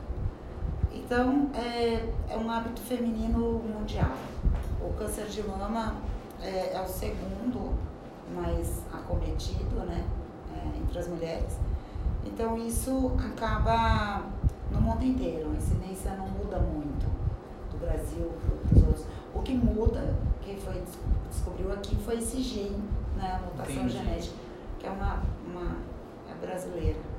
Então, 0.93 1.49
é, 1.53 2.09
é 2.29 2.37
um 2.37 2.49
hábito 2.49 2.81
feminino 2.81 3.59
mundial. 3.59 4.15
O 4.81 4.93
câncer 4.93 5.25
de 5.25 5.43
mama 5.43 5.95
é, 6.41 6.73
é 6.73 6.81
o 6.81 6.87
segundo 6.87 7.73
mais 8.33 8.81
acometido, 8.91 9.85
né, 9.85 10.05
é, 10.55 10.77
entre 10.77 10.99
as 10.99 11.07
mulheres. 11.07 11.57
Então, 12.25 12.57
isso 12.57 13.11
acaba 13.19 14.23
no 14.71 14.81
mundo 14.81 15.03
inteiro, 15.03 15.49
a 15.51 15.55
incidência 15.55 16.11
não 16.11 16.27
muda 16.27 16.59
muito 16.59 17.05
do 17.71 17.77
Brasil 17.79 18.31
para 18.67 18.77
os 18.77 18.83
outros. 18.83 19.05
O 19.33 19.41
que 19.41 19.53
muda, 19.53 20.13
quem 20.41 20.57
foi, 20.57 20.81
descobriu 21.29 21.71
aqui, 21.73 21.95
foi 21.97 22.17
esse 22.17 22.41
gene, 22.41 22.83
né, 23.15 23.39
a 23.39 23.45
mutação 23.45 23.83
Entendi. 23.83 23.97
genética, 23.97 24.35
que 24.79 24.87
é 24.87 24.91
uma, 24.91 25.21
uma 25.45 25.77
é 26.29 26.45
brasileira. 26.45 27.10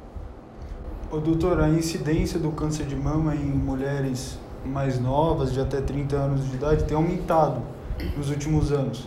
Ô, 1.12 1.18
doutor, 1.18 1.61
a 1.61 1.68
incidência 1.68 2.38
do 2.38 2.51
câncer 2.53 2.87
de 2.87 2.96
mama 2.96 3.35
em 3.35 3.44
mulheres 3.44 4.38
mais 4.64 4.98
novas, 4.98 5.53
de 5.53 5.61
até 5.61 5.79
30 5.79 6.16
anos 6.16 6.48
de 6.48 6.55
idade, 6.55 6.85
tem 6.85 6.96
aumentado 6.96 7.61
nos 8.16 8.31
últimos 8.31 8.72
anos. 8.72 9.07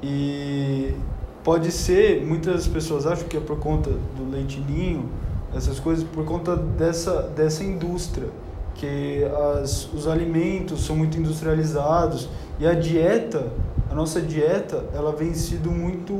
E 0.00 0.94
pode 1.42 1.72
ser, 1.72 2.24
muitas 2.24 2.68
pessoas 2.68 3.04
acham 3.04 3.26
que 3.26 3.36
é 3.36 3.40
por 3.40 3.58
conta 3.58 3.90
do 3.90 4.30
leitinho, 4.30 5.08
essas 5.52 5.80
coisas, 5.80 6.04
por 6.04 6.24
conta 6.24 6.54
dessa, 6.54 7.22
dessa 7.22 7.64
indústria, 7.64 8.28
que 8.76 9.24
as, 9.60 9.92
os 9.92 10.06
alimentos 10.06 10.86
são 10.86 10.94
muito 10.94 11.18
industrializados 11.18 12.28
e 12.60 12.66
a 12.66 12.74
dieta, 12.74 13.44
a 13.90 13.94
nossa 13.96 14.20
dieta, 14.20 14.84
ela 14.94 15.10
vem 15.10 15.34
sido 15.34 15.68
muito 15.68 16.14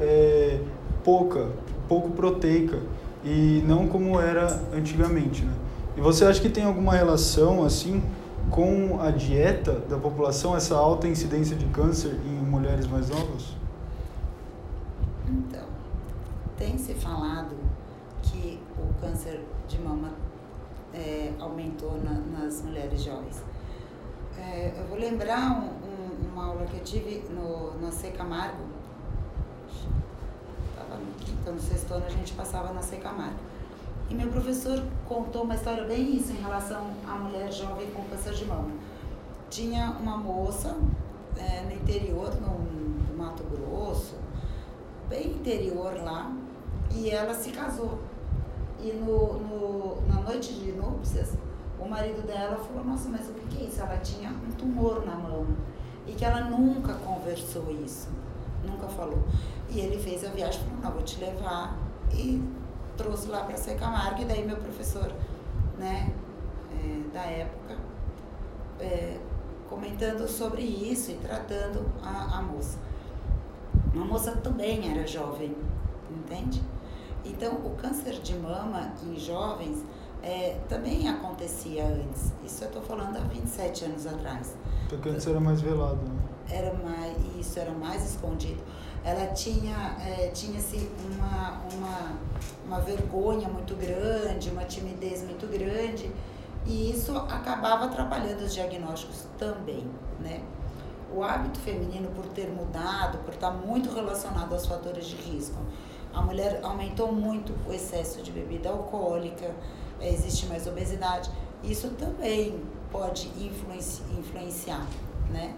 é, 0.00 0.60
pouca, 1.02 1.48
pouco 1.88 2.10
proteica 2.10 2.78
e 3.24 3.62
não 3.66 3.86
como 3.86 4.20
era 4.20 4.46
antigamente, 4.72 5.44
né? 5.44 5.52
E 5.96 6.00
você 6.00 6.24
acha 6.24 6.40
que 6.40 6.48
tem 6.48 6.64
alguma 6.64 6.94
relação 6.94 7.64
assim 7.64 8.02
com 8.50 9.00
a 9.00 9.10
dieta 9.10 9.72
da 9.88 9.98
população, 9.98 10.56
essa 10.56 10.76
alta 10.76 11.08
incidência 11.08 11.56
de 11.56 11.66
câncer 11.66 12.18
em 12.24 12.46
mulheres 12.46 12.86
mais 12.86 13.08
novas? 13.10 13.56
Então, 15.28 15.66
tem 16.56 16.78
se 16.78 16.94
falado 16.94 17.56
que 18.22 18.60
o 18.78 18.94
câncer 19.00 19.40
de 19.66 19.78
mama 19.80 20.12
é, 20.94 21.32
aumentou 21.38 22.00
na, 22.02 22.12
nas 22.38 22.62
mulheres 22.62 23.02
jovens. 23.02 23.42
É, 24.38 24.72
eu 24.78 24.86
vou 24.86 24.98
lembrar 24.98 25.50
um, 25.50 25.66
um, 25.66 26.32
uma 26.32 26.46
aula 26.46 26.64
que 26.64 26.76
eu 26.76 26.84
tive 26.84 27.24
no, 27.30 27.72
no 27.74 27.92
C. 27.92 28.10
Camargo, 28.10 28.62
estava 31.48 31.52
no 31.52 31.60
sexto 31.60 31.94
ano, 31.94 32.04
a 32.06 32.10
gente 32.10 32.32
passava 32.34 32.72
na 32.72 32.82
C. 32.82 32.96
Camargo. 32.96 33.38
E 34.10 34.14
meu 34.14 34.28
professor 34.28 34.82
contou 35.06 35.42
uma 35.42 35.54
história 35.54 35.84
bem 35.84 36.16
isso 36.16 36.32
em 36.32 36.36
relação 36.36 36.90
à 37.06 37.14
mulher 37.14 37.52
jovem 37.52 37.90
com 37.90 38.02
câncer 38.04 38.34
de 38.34 38.44
mama. 38.44 38.70
Tinha 39.50 39.96
uma 40.00 40.16
moça 40.16 40.76
é, 41.36 41.62
no 41.62 41.72
interior, 41.72 42.34
no, 42.40 42.58
no 42.58 43.16
Mato 43.16 43.42
Grosso, 43.44 44.16
bem 45.08 45.32
interior 45.32 45.94
lá, 46.02 46.32
e 46.94 47.10
ela 47.10 47.34
se 47.34 47.50
casou. 47.50 47.98
E 48.80 48.92
no, 48.92 49.34
no, 49.38 50.06
na 50.06 50.20
noite 50.20 50.54
de 50.54 50.72
núpcias, 50.72 51.34
o 51.78 51.88
marido 51.88 52.26
dela 52.26 52.56
falou, 52.56 52.84
nossa, 52.84 53.08
mas 53.08 53.28
o 53.28 53.32
que 53.32 53.62
é 53.62 53.66
isso? 53.66 53.80
Ela 53.80 53.98
tinha 53.98 54.30
um 54.30 54.52
tumor 54.52 55.04
na 55.04 55.14
mão. 55.14 55.46
E 56.06 56.12
que 56.12 56.24
ela 56.24 56.42
nunca 56.42 56.94
conversou 56.94 57.70
isso. 57.84 58.08
Nunca 58.64 58.88
falou. 58.88 59.22
E 59.70 59.80
ele 59.80 59.98
fez 59.98 60.24
a 60.24 60.28
viagem, 60.28 60.60
falou, 60.60 60.78
não, 60.82 60.92
vou 60.92 61.02
te 61.02 61.20
levar. 61.20 61.76
E 62.12 62.42
trouxe 62.96 63.28
lá 63.28 63.44
para 63.44 63.56
Ser 63.56 63.76
Camargo. 63.76 64.22
E 64.22 64.24
daí 64.24 64.46
meu 64.46 64.56
professor, 64.56 65.12
né, 65.78 66.12
é, 66.72 67.12
da 67.12 67.22
época, 67.22 67.76
é, 68.80 69.18
comentando 69.68 70.26
sobre 70.28 70.62
isso 70.62 71.10
e 71.10 71.14
tratando 71.14 71.84
a, 72.02 72.38
a 72.38 72.42
moça. 72.42 72.78
Uma 73.94 74.04
moça 74.04 74.32
também 74.32 74.90
era 74.90 75.06
jovem, 75.06 75.54
entende? 76.10 76.62
Então, 77.24 77.54
o 77.54 77.70
câncer 77.76 78.20
de 78.20 78.34
mama 78.36 78.92
em 79.02 79.18
jovens 79.18 79.84
é, 80.22 80.58
também 80.68 81.08
acontecia 81.08 81.86
antes. 81.86 82.32
Isso 82.44 82.64
eu 82.64 82.68
estou 82.68 82.82
falando 82.82 83.16
há 83.16 83.20
27 83.20 83.84
anos 83.84 84.06
atrás. 84.06 84.56
Porque 84.88 85.08
antes 85.08 85.26
era 85.26 85.40
mais 85.40 85.60
velado, 85.60 85.96
né? 85.96 86.16
Era 86.50 86.72
mais, 86.74 87.16
isso 87.38 87.58
era 87.58 87.72
mais 87.72 88.04
escondido. 88.10 88.62
Ela 89.08 89.28
tinha, 89.28 89.96
é, 90.06 90.28
tinha-se 90.28 90.86
uma, 91.10 91.62
uma, 91.72 92.18
uma 92.66 92.80
vergonha 92.80 93.48
muito 93.48 93.74
grande, 93.74 94.50
uma 94.50 94.64
timidez 94.64 95.22
muito 95.22 95.46
grande, 95.46 96.12
e 96.66 96.90
isso 96.90 97.16
acabava 97.16 97.86
atrapalhando 97.86 98.44
os 98.44 98.52
diagnósticos 98.52 99.26
também, 99.38 99.86
né? 100.20 100.42
O 101.10 101.22
hábito 101.22 101.58
feminino, 101.60 102.10
por 102.10 102.26
ter 102.26 102.48
mudado, 102.50 103.16
por 103.24 103.32
estar 103.32 103.50
muito 103.50 103.90
relacionado 103.90 104.52
aos 104.52 104.66
fatores 104.66 105.06
de 105.06 105.16
risco, 105.16 105.56
a 106.12 106.20
mulher 106.20 106.60
aumentou 106.62 107.10
muito 107.10 107.54
o 107.66 107.72
excesso 107.72 108.22
de 108.22 108.30
bebida 108.30 108.68
alcoólica, 108.68 109.54
é, 110.00 110.12
existe 110.12 110.44
mais 110.44 110.66
obesidade. 110.66 111.30
Isso 111.64 111.88
também 111.92 112.62
pode 112.92 113.28
influenci, 113.42 114.02
influenciar, 114.18 114.86
né? 115.30 115.54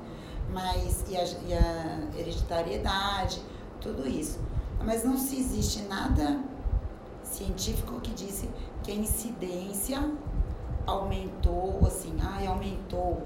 Mas, 0.52 1.04
e 1.08 1.16
a, 1.16 1.24
e 1.24 1.54
a 1.54 2.18
hereditariedade, 2.18 3.42
tudo 3.80 4.06
isso. 4.06 4.38
Mas 4.84 5.04
não 5.04 5.16
se 5.16 5.36
existe 5.36 5.82
nada 5.82 6.40
científico 7.22 8.00
que 8.00 8.12
disse 8.12 8.48
que 8.82 8.90
a 8.90 8.94
incidência 8.94 9.98
aumentou, 10.86 11.80
assim, 11.86 12.16
ai, 12.20 12.46
aumentou, 12.46 13.22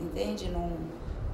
entende? 0.00 0.48
Não, 0.50 0.70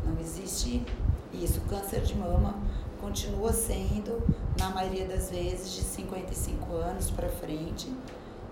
não 0.05 0.18
existe 0.20 0.85
isso. 1.33 1.61
Câncer 1.62 2.03
de 2.03 2.16
mama 2.16 2.55
continua 3.01 3.53
sendo, 3.53 4.22
na 4.59 4.70
maioria 4.70 5.07
das 5.07 5.31
vezes, 5.31 5.72
de 5.75 5.83
55 5.83 6.75
anos 6.77 7.11
para 7.11 7.29
frente. 7.29 7.92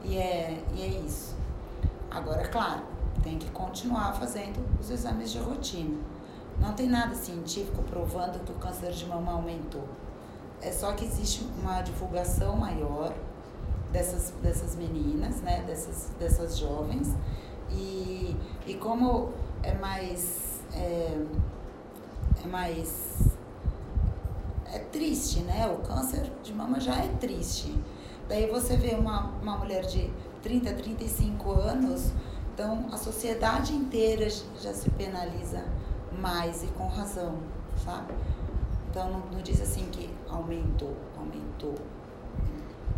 E 0.03 0.17
é, 0.17 0.63
e 0.75 0.83
é 0.83 0.89
isso. 1.07 1.37
Agora, 2.11 2.47
claro, 2.49 2.83
tem 3.23 3.39
que 3.39 3.51
continuar 3.51 4.15
fazendo 4.15 4.59
os 4.81 4.91
exames 4.91 5.31
de 5.31 5.39
rotina. 5.39 5.97
Não 6.61 6.75
tem 6.75 6.89
nada 6.89 7.15
científico 7.15 7.83
provando 7.85 8.45
que 8.45 8.53
o 8.53 8.55
câncer 8.57 8.93
de 8.93 9.07
mama 9.07 9.33
aumentou. 9.33 9.89
É 10.61 10.71
só 10.71 10.93
que 10.93 11.07
existe 11.07 11.43
uma 11.59 11.81
divulgação 11.81 12.57
maior 12.57 13.15
dessas, 13.91 14.35
dessas 14.43 14.77
meninas, 14.77 15.41
né, 15.41 15.65
dessas, 15.67 16.11
dessas 16.19 16.59
jovens. 16.59 17.15
E, 17.71 18.37
e 18.67 18.75
como 18.75 19.33
é 19.63 19.73
mais, 19.75 20.61
é, 20.75 21.19
é 22.45 22.47
mais 22.47 23.31
é 24.73 24.79
triste, 24.79 25.41
né? 25.41 25.67
O 25.67 25.79
câncer 25.79 26.31
de 26.43 26.53
mama 26.53 26.79
já 26.79 26.95
é 26.95 27.09
triste. 27.21 27.75
Daí 28.29 28.49
você 28.49 28.77
vê 28.77 28.95
uma, 28.95 29.31
uma 29.43 29.57
mulher 29.57 29.85
de 29.87 30.11
30, 30.43 30.75
35 30.75 31.53
anos, 31.53 32.13
então 32.55 32.87
a 32.93 32.97
sociedade 32.97 33.75
inteira 33.75 34.29
já 34.61 34.73
se 34.73 34.89
penaliza 34.91 35.65
mais 36.19 36.63
e 36.63 36.67
com 36.69 36.87
razão, 36.89 37.35
sabe? 37.85 38.13
Então 38.91 39.11
não, 39.11 39.23
não 39.33 39.43
diz 39.43 39.61
assim 39.61 39.87
que 39.91 40.11
aumentou, 40.29 40.97
aumentou. 41.17 41.75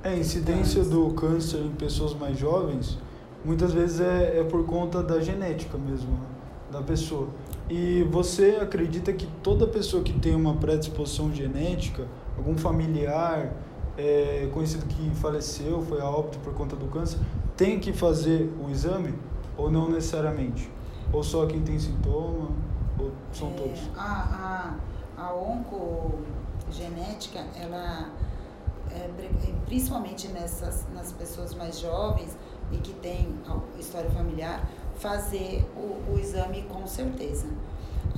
É, 0.02 0.10
a 0.10 0.16
incidência 0.16 0.82
do 0.82 1.10
câncer 1.14 1.58
em 1.58 1.72
pessoas 1.72 2.14
mais 2.14 2.38
jovens 2.38 2.98
muitas 3.44 3.72
vezes 3.72 4.00
é, 4.00 4.40
é 4.40 4.44
por 4.44 4.64
conta 4.64 5.02
da 5.02 5.20
genética 5.20 5.76
mesmo 5.76 6.12
né, 6.12 6.26
da 6.70 6.82
pessoa. 6.82 7.28
E 7.68 8.02
você 8.10 8.58
acredita 8.60 9.12
que 9.12 9.26
toda 9.42 9.66
pessoa 9.66 10.02
que 10.02 10.12
tem 10.12 10.34
uma 10.34 10.54
predisposição 10.54 11.32
genética, 11.32 12.06
algum 12.36 12.56
familiar 12.56 13.52
é, 13.96 14.48
conhecido 14.52 14.86
que 14.86 15.10
faleceu, 15.16 15.82
foi 15.82 16.00
a 16.00 16.08
óbito 16.08 16.38
por 16.38 16.54
conta 16.54 16.74
do 16.76 16.86
câncer, 16.86 17.18
tem 17.56 17.78
que 17.78 17.92
fazer 17.92 18.50
o 18.60 18.70
exame 18.70 19.14
ou 19.56 19.70
não 19.70 19.88
necessariamente? 19.88 20.70
Ou 21.12 21.22
só 21.22 21.46
quem 21.46 21.60
tem 21.60 21.78
sintoma? 21.78 22.50
Ou 22.98 23.12
são 23.32 23.48
é, 23.48 23.52
todos? 23.52 23.80
A, 23.96 24.74
a, 25.18 25.22
a 25.22 25.34
oncogenética, 25.34 27.40
ela, 27.60 28.10
é, 28.90 29.10
principalmente 29.66 30.28
nessas, 30.28 30.86
nas 30.92 31.12
pessoas 31.12 31.54
mais 31.54 31.78
jovens 31.78 32.36
e 32.70 32.78
que 32.78 32.94
têm 32.94 33.38
história 33.78 34.10
familiar, 34.10 34.66
fazer 34.96 35.68
o, 35.76 36.12
o 36.12 36.18
exame 36.18 36.62
com 36.62 36.86
certeza. 36.86 37.46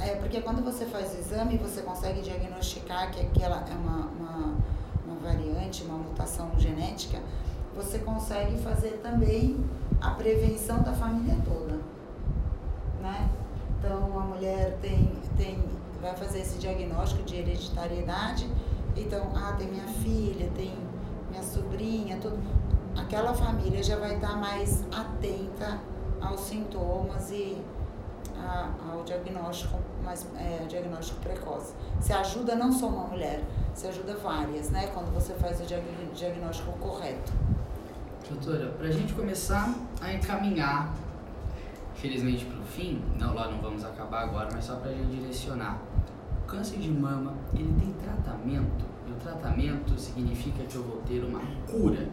É, 0.01 0.17
porque 0.17 0.41
quando 0.41 0.65
você 0.65 0.87
faz 0.87 1.15
o 1.15 1.19
exame, 1.19 1.57
você 1.57 1.83
consegue 1.83 2.21
diagnosticar 2.21 3.13
que 3.13 3.21
aquela 3.21 3.65
é 3.69 3.75
uma, 3.75 4.07
uma, 4.07 4.55
uma 5.07 5.17
variante, 5.23 5.85
uma 5.85 5.99
mutação 5.99 6.51
genética, 6.59 7.21
você 7.75 7.99
consegue 7.99 8.57
fazer 8.59 9.01
também 9.03 9.65
a 10.01 10.11
prevenção 10.11 10.83
da 10.83 10.93
família 10.93 11.37
toda. 11.45 11.79
Né? 13.01 13.29
Então, 13.85 14.19
a 14.19 14.23
mulher 14.23 14.79
tem, 14.81 15.13
tem, 15.37 15.63
vai 16.01 16.17
fazer 16.17 16.41
esse 16.41 16.59
diagnóstico 16.59 17.23
de 17.23 17.37
hereditariedade, 17.37 18.49
então, 18.97 19.31
ah, 19.35 19.55
tem 19.59 19.69
minha 19.69 19.87
filha, 19.87 20.51
tem 20.57 20.75
minha 21.29 21.43
sobrinha, 21.43 22.17
tudo. 22.17 22.39
Aquela 22.97 23.35
família 23.35 23.83
já 23.83 23.97
vai 23.97 24.15
estar 24.15 24.39
mais 24.39 24.85
atenta 24.91 25.81
aos 26.19 26.41
sintomas 26.41 27.31
e 27.31 27.61
a, 28.39 28.71
ao 28.91 29.05
diagnóstico, 29.05 29.79
mais, 30.03 30.27
é, 30.39 30.65
diagnóstico 30.67 31.21
precoce. 31.21 31.75
Se 32.01 32.13
ajuda 32.15 32.55
não 32.55 32.73
só 32.73 32.87
uma 32.87 33.09
mulher, 33.09 33.43
se 33.75 33.87
ajuda 33.87 34.17
várias, 34.17 34.71
né? 34.71 34.87
Quando 34.95 35.13
você 35.13 35.35
faz 35.35 35.61
o 35.61 35.65
diagnóstico 36.15 36.73
correto. 36.79 37.33
Doutora, 38.31 38.71
para 38.71 38.87
a 38.87 38.91
gente 38.91 39.13
começar 39.13 39.75
a 40.01 40.15
encaminhar, 40.15 40.95
felizmente 42.05 42.45
para 42.45 42.61
o 42.61 42.65
fim, 42.65 43.03
não, 43.19 43.35
lá 43.35 43.51
não 43.51 43.63
vamos 43.63 43.83
acabar 43.83 44.25
agora, 44.25 44.51
mas 44.53 44.67
só 44.67 44.77
para 44.77 44.91
a 44.91 44.93
gente 44.93 45.17
direcionar. 45.17 45.81
O 46.43 46.47
câncer 46.47 46.79
de 46.79 46.91
mama, 46.91 47.33
ele 47.55 47.75
tem 47.81 47.95
tratamento? 47.95 48.85
E 49.09 49.11
o 49.11 49.15
tratamento 49.15 49.99
significa 49.99 50.63
que 50.65 50.77
eu 50.77 50.83
vou 50.83 50.99
ter 50.99 51.25
uma 51.25 51.41
cura? 51.67 52.07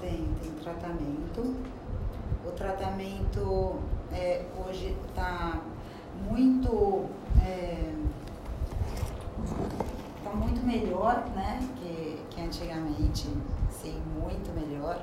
Tem, 0.00 0.26
tem 0.40 0.50
tratamento. 0.62 1.54
O 2.46 2.50
tratamento 2.52 3.78
é, 4.10 4.46
hoje 4.66 4.96
está 5.06 5.60
muito 6.30 7.04
é, 7.42 7.92
tá 10.24 10.30
muito 10.30 10.66
melhor 10.66 11.22
né, 11.34 11.60
que, 11.76 12.18
que 12.30 12.40
antigamente, 12.40 13.28
sim, 13.68 14.00
muito 14.18 14.50
melhor. 14.58 14.98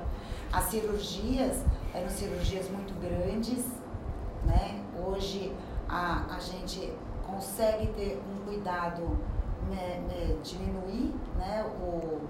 As 0.52 0.64
cirurgias 0.64 1.64
eram 1.94 2.08
cirurgias 2.08 2.68
muito 2.70 2.94
grandes, 3.00 3.64
né? 4.44 4.82
Hoje 5.06 5.54
a, 5.88 6.36
a 6.36 6.38
gente 6.38 6.92
consegue 7.26 7.88
ter 7.88 8.22
um 8.28 8.44
cuidado, 8.44 9.02
né, 9.68 10.00
né, 10.08 10.36
diminuir 10.42 11.14
né, 11.36 11.64
o, 11.80 12.20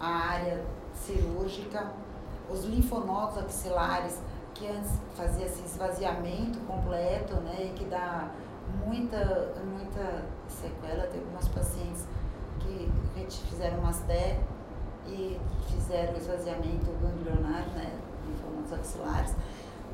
a 0.00 0.08
área 0.08 0.64
cirúrgica, 0.94 1.92
os 2.48 2.64
linfonodos 2.64 3.38
axilares 3.38 4.20
que 4.54 4.66
antes 4.66 4.92
fazia 5.14 5.46
esse 5.46 5.64
esvaziamento 5.64 6.58
completo, 6.60 7.36
né, 7.36 7.66
e 7.66 7.72
que 7.74 7.84
dá 7.84 8.30
muita, 8.84 9.54
muita 9.64 10.24
sequela. 10.48 11.04
Teve 11.04 11.24
algumas 11.24 11.48
pacientes 11.48 12.06
que 12.60 12.90
fizeram 13.48 13.80
masté 13.80 14.40
e 15.06 15.38
fizeram 15.70 16.16
esvaziamento 16.16 16.86
ganglionar, 17.00 17.66
né, 17.68 17.98
linfonodos 18.28 18.72
axilares. 18.72 19.34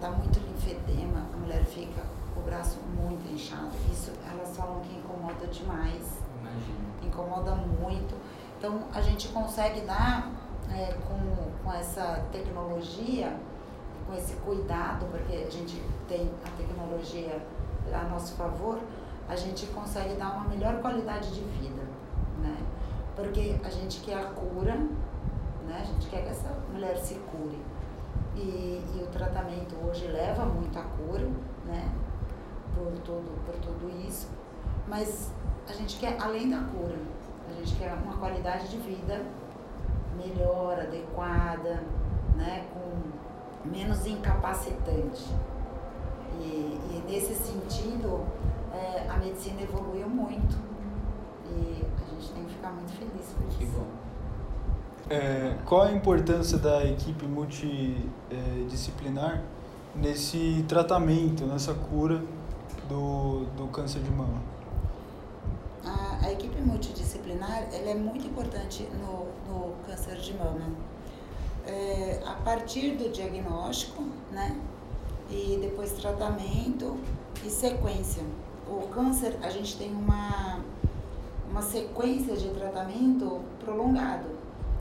Dá 0.00 0.10
muito 0.10 0.38
linfedema, 0.40 1.26
a 1.32 1.36
mulher 1.36 1.64
fica 1.64 2.02
com 2.34 2.40
o 2.40 2.42
braço 2.42 2.78
muito 3.00 3.32
inchado. 3.32 3.70
Isso 3.90 4.12
elas 4.30 4.56
falam 4.56 4.80
que 4.80 4.94
incomoda 4.96 5.46
demais. 5.46 6.18
Imagina. 6.40 6.78
Incomoda 7.02 7.54
muito. 7.54 8.14
Então 8.58 8.84
a 8.92 9.00
gente 9.00 9.28
consegue 9.28 9.82
dar 9.82 10.30
é, 10.70 10.94
com, 11.08 11.62
com 11.62 11.72
essa 11.72 12.24
tecnologia 12.32 13.36
com 14.06 14.14
esse 14.14 14.34
cuidado, 14.36 15.06
porque 15.10 15.34
a 15.34 15.50
gente 15.50 15.82
tem 16.08 16.30
a 16.44 16.50
tecnologia 16.56 17.42
a 17.92 18.04
nosso 18.04 18.34
favor, 18.34 18.80
a 19.28 19.36
gente 19.36 19.66
consegue 19.66 20.14
dar 20.14 20.32
uma 20.32 20.48
melhor 20.48 20.80
qualidade 20.80 21.32
de 21.34 21.40
vida, 21.40 21.82
né? 22.38 22.56
Porque 23.16 23.56
a 23.64 23.70
gente 23.70 24.00
quer 24.00 24.18
a 24.18 24.24
cura, 24.24 24.74
né? 24.74 25.80
A 25.80 25.84
gente 25.84 26.08
quer 26.08 26.22
que 26.22 26.30
essa 26.30 26.50
mulher 26.72 26.96
se 26.98 27.14
cure. 27.14 27.58
E, 28.36 28.82
e 28.96 29.02
o 29.02 29.06
tratamento 29.12 29.76
hoje 29.86 30.06
leva 30.08 30.44
muito 30.44 30.78
à 30.78 30.82
cura, 30.82 31.28
né? 31.66 31.92
Por 32.74 32.92
tudo, 32.98 33.44
por 33.46 33.54
tudo 33.56 33.88
isso. 34.06 34.28
Mas 34.88 35.32
a 35.68 35.72
gente 35.72 35.98
quer, 35.98 36.20
além 36.20 36.50
da 36.50 36.58
cura, 36.58 36.96
a 37.48 37.52
gente 37.52 37.76
quer 37.76 37.92
uma 37.94 38.16
qualidade 38.16 38.68
de 38.68 38.78
vida 38.78 39.24
melhor, 40.16 40.78
adequada, 40.80 41.82
né? 42.36 42.66
Com 42.72 43.68
menos 43.68 44.06
incapacitante. 44.06 45.32
E, 46.40 46.78
e 46.90 47.04
nesse 47.06 47.34
sentido, 47.34 48.24
é, 48.72 49.08
a 49.08 49.16
medicina 49.18 49.62
evoluiu 49.62 50.08
muito. 50.08 50.56
E 51.46 51.84
a 52.02 52.10
gente 52.10 52.32
tem 52.32 52.44
que 52.44 52.54
ficar 52.54 52.72
muito 52.72 52.92
feliz 52.92 53.32
por 53.32 53.46
isso. 53.46 53.58
Que 53.58 53.66
bom. 53.66 53.86
É, 55.10 55.54
qual 55.66 55.82
a 55.82 55.92
importância 55.92 56.56
da 56.56 56.82
equipe 56.84 57.26
multidisciplinar 57.26 59.42
nesse 59.94 60.64
tratamento, 60.66 61.44
nessa 61.44 61.74
cura 61.74 62.22
do, 62.88 63.44
do 63.56 63.66
câncer 63.66 64.00
de 64.00 64.10
mama? 64.10 64.40
A, 65.84 66.20
a 66.26 66.32
equipe 66.32 66.58
multidisciplinar 66.62 67.68
ela 67.72 67.90
é 67.90 67.94
muito 67.94 68.26
importante 68.26 68.88
no, 68.98 69.26
no 69.46 69.74
câncer 69.86 70.16
de 70.16 70.32
mama 70.32 70.72
é, 71.66 72.22
a 72.24 72.34
partir 72.34 72.92
do 72.92 73.10
diagnóstico, 73.10 74.02
né? 74.30 74.56
E 75.30 75.58
depois 75.60 75.92
tratamento 75.92 76.96
e 77.44 77.50
sequência. 77.50 78.22
O 78.68 78.88
câncer, 78.88 79.36
a 79.42 79.50
gente 79.50 79.76
tem 79.76 79.92
uma, 79.92 80.60
uma 81.50 81.62
sequência 81.62 82.36
de 82.36 82.48
tratamento 82.48 83.40
prolongado. 83.60 84.33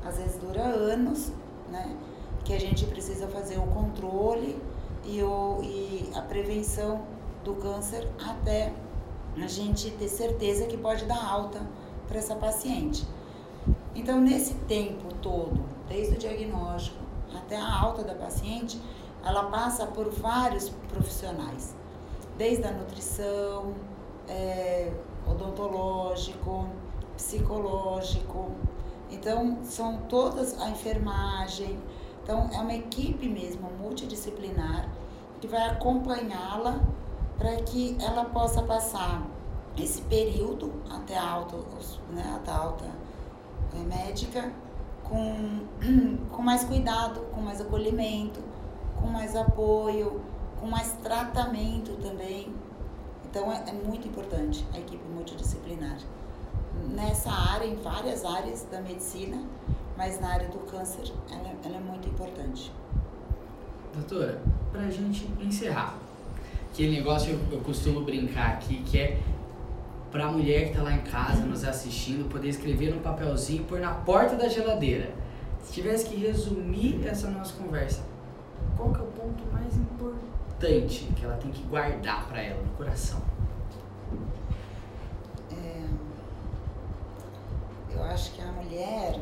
Às 0.05 0.17
vezes 0.17 0.37
dura 0.37 0.61
anos, 0.61 1.31
né? 1.69 1.95
Que 2.43 2.53
a 2.53 2.59
gente 2.59 2.85
precisa 2.85 3.27
fazer 3.27 3.57
o 3.57 3.67
controle 3.67 4.61
e, 5.05 5.21
o, 5.21 5.59
e 5.63 6.11
a 6.13 6.21
prevenção 6.21 7.01
do 7.43 7.55
câncer 7.55 8.07
até 8.23 8.73
a 9.41 9.47
gente 9.47 9.89
ter 9.91 10.07
certeza 10.07 10.65
que 10.65 10.77
pode 10.77 11.05
dar 11.05 11.23
alta 11.25 11.61
para 12.07 12.17
essa 12.17 12.35
paciente. 12.35 13.07
Então, 13.95 14.19
nesse 14.19 14.53
tempo 14.67 15.13
todo, 15.21 15.63
desde 15.87 16.15
o 16.15 16.17
diagnóstico 16.17 16.97
até 17.35 17.55
a 17.55 17.81
alta 17.81 18.03
da 18.03 18.13
paciente, 18.13 18.79
ela 19.23 19.45
passa 19.45 19.85
por 19.87 20.09
vários 20.09 20.69
profissionais, 20.89 21.75
desde 22.37 22.65
a 22.65 22.71
nutrição, 22.71 23.73
é, 24.27 24.91
odontológico, 25.25 26.67
psicológico. 27.15 28.51
Então, 29.13 29.59
são 29.63 29.97
todas 30.09 30.59
a 30.59 30.69
enfermagem. 30.69 31.79
Então, 32.23 32.49
é 32.53 32.57
uma 32.57 32.73
equipe 32.73 33.27
mesmo 33.27 33.69
multidisciplinar 33.79 34.89
que 35.39 35.47
vai 35.47 35.69
acompanhá-la 35.69 36.81
para 37.37 37.55
que 37.57 37.97
ela 37.99 38.25
possa 38.25 38.63
passar 38.63 39.21
esse 39.77 40.01
período 40.03 40.71
até 40.89 41.17
a 41.17 41.29
alta, 41.29 41.57
né, 42.11 42.33
até 42.35 42.51
a 42.51 42.57
alta 42.57 42.85
é, 43.75 43.79
médica 43.79 44.51
com, 45.03 45.65
com 46.31 46.41
mais 46.41 46.63
cuidado, 46.63 47.21
com 47.33 47.41
mais 47.41 47.59
acolhimento, 47.59 48.39
com 48.99 49.07
mais 49.07 49.35
apoio, 49.35 50.21
com 50.59 50.67
mais 50.67 50.93
tratamento 51.03 51.91
também. 52.01 52.53
Então 53.29 53.51
é, 53.51 53.63
é 53.67 53.73
muito 53.73 54.07
importante. 54.07 54.65
Nessa 57.23 57.39
área, 57.53 57.65
em 57.65 57.75
várias 57.75 58.25
áreas 58.25 58.67
da 58.69 58.81
medicina, 58.81 59.41
mas 59.95 60.19
na 60.19 60.33
área 60.33 60.49
do 60.49 60.59
câncer, 60.69 61.09
ela, 61.31 61.53
ela 61.63 61.77
é 61.77 61.79
muito 61.79 62.09
importante. 62.09 62.69
Doutora, 63.93 64.41
pra 64.73 64.89
gente 64.91 65.29
encerrar, 65.39 65.95
aquele 66.69 66.97
negócio 66.97 67.31
eu, 67.31 67.39
eu 67.49 67.61
costumo 67.61 68.01
brincar 68.01 68.49
aqui 68.49 68.83
que 68.83 68.99
é 68.99 69.21
pra 70.11 70.29
mulher 70.29 70.67
que 70.67 70.75
tá 70.75 70.83
lá 70.83 70.91
em 70.91 71.01
casa 71.01 71.45
nos 71.45 71.63
assistindo 71.63 72.27
poder 72.27 72.49
escrever 72.49 72.93
no 72.93 72.99
papelzinho 72.99 73.61
e 73.61 73.65
pôr 73.65 73.79
na 73.79 73.93
porta 73.93 74.35
da 74.35 74.49
geladeira. 74.49 75.13
Se 75.63 75.71
tivesse 75.71 76.09
que 76.09 76.17
resumir 76.17 77.07
essa 77.07 77.29
nossa 77.29 77.53
conversa, 77.53 78.03
qual 78.75 78.91
que 78.91 78.99
é 78.99 79.03
o 79.03 79.07
ponto 79.07 79.43
mais 79.49 79.73
importante 79.77 81.07
que 81.15 81.23
ela 81.23 81.37
tem 81.37 81.51
que 81.51 81.63
guardar 81.63 82.27
para 82.27 82.41
ela 82.41 82.61
no 82.61 82.71
coração? 82.71 83.21
É, 85.53 85.83
eu 87.95 88.02
acho 88.13 88.31
que 88.33 88.41
a 88.43 88.51
mulher 88.51 89.19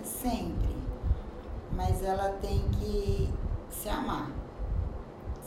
é 0.00 0.04
sempre, 0.04 0.76
mas 1.72 2.00
ela 2.04 2.28
tem 2.40 2.60
que 2.68 3.28
se 3.68 3.88
amar, 3.88 4.30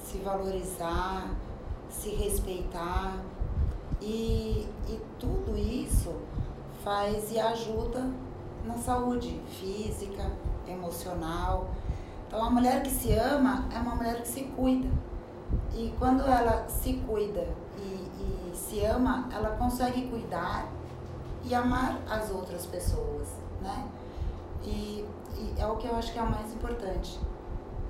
se 0.04 0.18
valorizar, 0.18 1.34
se 1.90 2.10
respeitar 2.10 3.16
e, 4.02 4.68
e 4.90 5.02
tudo 5.18 5.58
isso 5.58 6.14
faz 6.84 7.32
e 7.32 7.40
ajuda 7.40 8.12
na 8.66 8.76
saúde 8.76 9.40
física, 9.48 10.30
emocional. 10.68 11.70
Então, 12.28 12.44
a 12.44 12.50
mulher 12.50 12.84
que 12.84 12.90
se 12.90 13.14
ama 13.14 13.66
é 13.74 13.80
uma 13.80 13.96
mulher 13.96 14.22
que 14.22 14.28
se 14.28 14.44
cuida. 14.44 14.90
E 15.74 15.94
quando 15.98 16.24
ela 16.24 16.68
se 16.68 16.94
cuida 17.08 17.48
e, 17.78 18.52
e 18.52 18.52
se 18.54 18.84
ama, 18.84 19.30
ela 19.34 19.56
consegue 19.56 20.08
cuidar 20.10 20.68
e 21.44 21.54
amar 21.56 22.00
as 22.10 22.30
outras 22.30 22.66
pessoas, 22.66 23.28
né? 23.62 23.88
E, 24.64 25.06
e 25.38 25.54
é 25.58 25.66
o 25.66 25.78
que 25.78 25.88
eu 25.88 25.96
acho 25.96 26.12
que 26.12 26.20
é 26.20 26.22
o 26.22 26.30
mais 26.30 26.54
importante. 26.54 27.20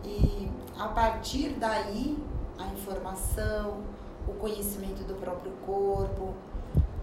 E 0.03 0.49
a 0.77 0.87
partir 0.87 1.57
daí, 1.59 2.17
a 2.57 2.67
informação, 2.67 3.79
o 4.27 4.33
conhecimento 4.33 5.03
do 5.03 5.15
próprio 5.15 5.51
corpo, 5.65 6.33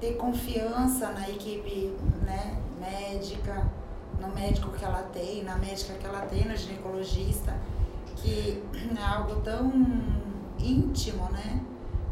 ter 0.00 0.16
confiança 0.16 1.10
na 1.10 1.28
equipe 1.28 1.96
né, 2.24 2.56
médica, 2.78 3.66
no 4.20 4.28
médico 4.28 4.70
que 4.70 4.84
ela 4.84 5.02
tem, 5.12 5.42
na 5.44 5.56
médica 5.56 5.94
que 5.94 6.06
ela 6.06 6.22
tem, 6.22 6.46
no 6.46 6.56
ginecologista, 6.56 7.56
que 8.16 8.62
é 8.96 9.04
algo 9.04 9.40
tão 9.42 9.70
íntimo, 10.58 11.30
né? 11.30 11.62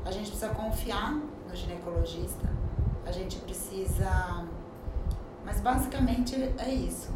A 0.04 0.10
gente 0.10 0.30
precisa 0.30 0.50
confiar 0.50 1.14
no 1.14 1.54
ginecologista, 1.54 2.48
a 3.06 3.12
gente 3.12 3.38
precisa. 3.38 4.44
Mas 5.44 5.60
basicamente 5.60 6.34
é 6.58 6.68
isso. 6.68 7.14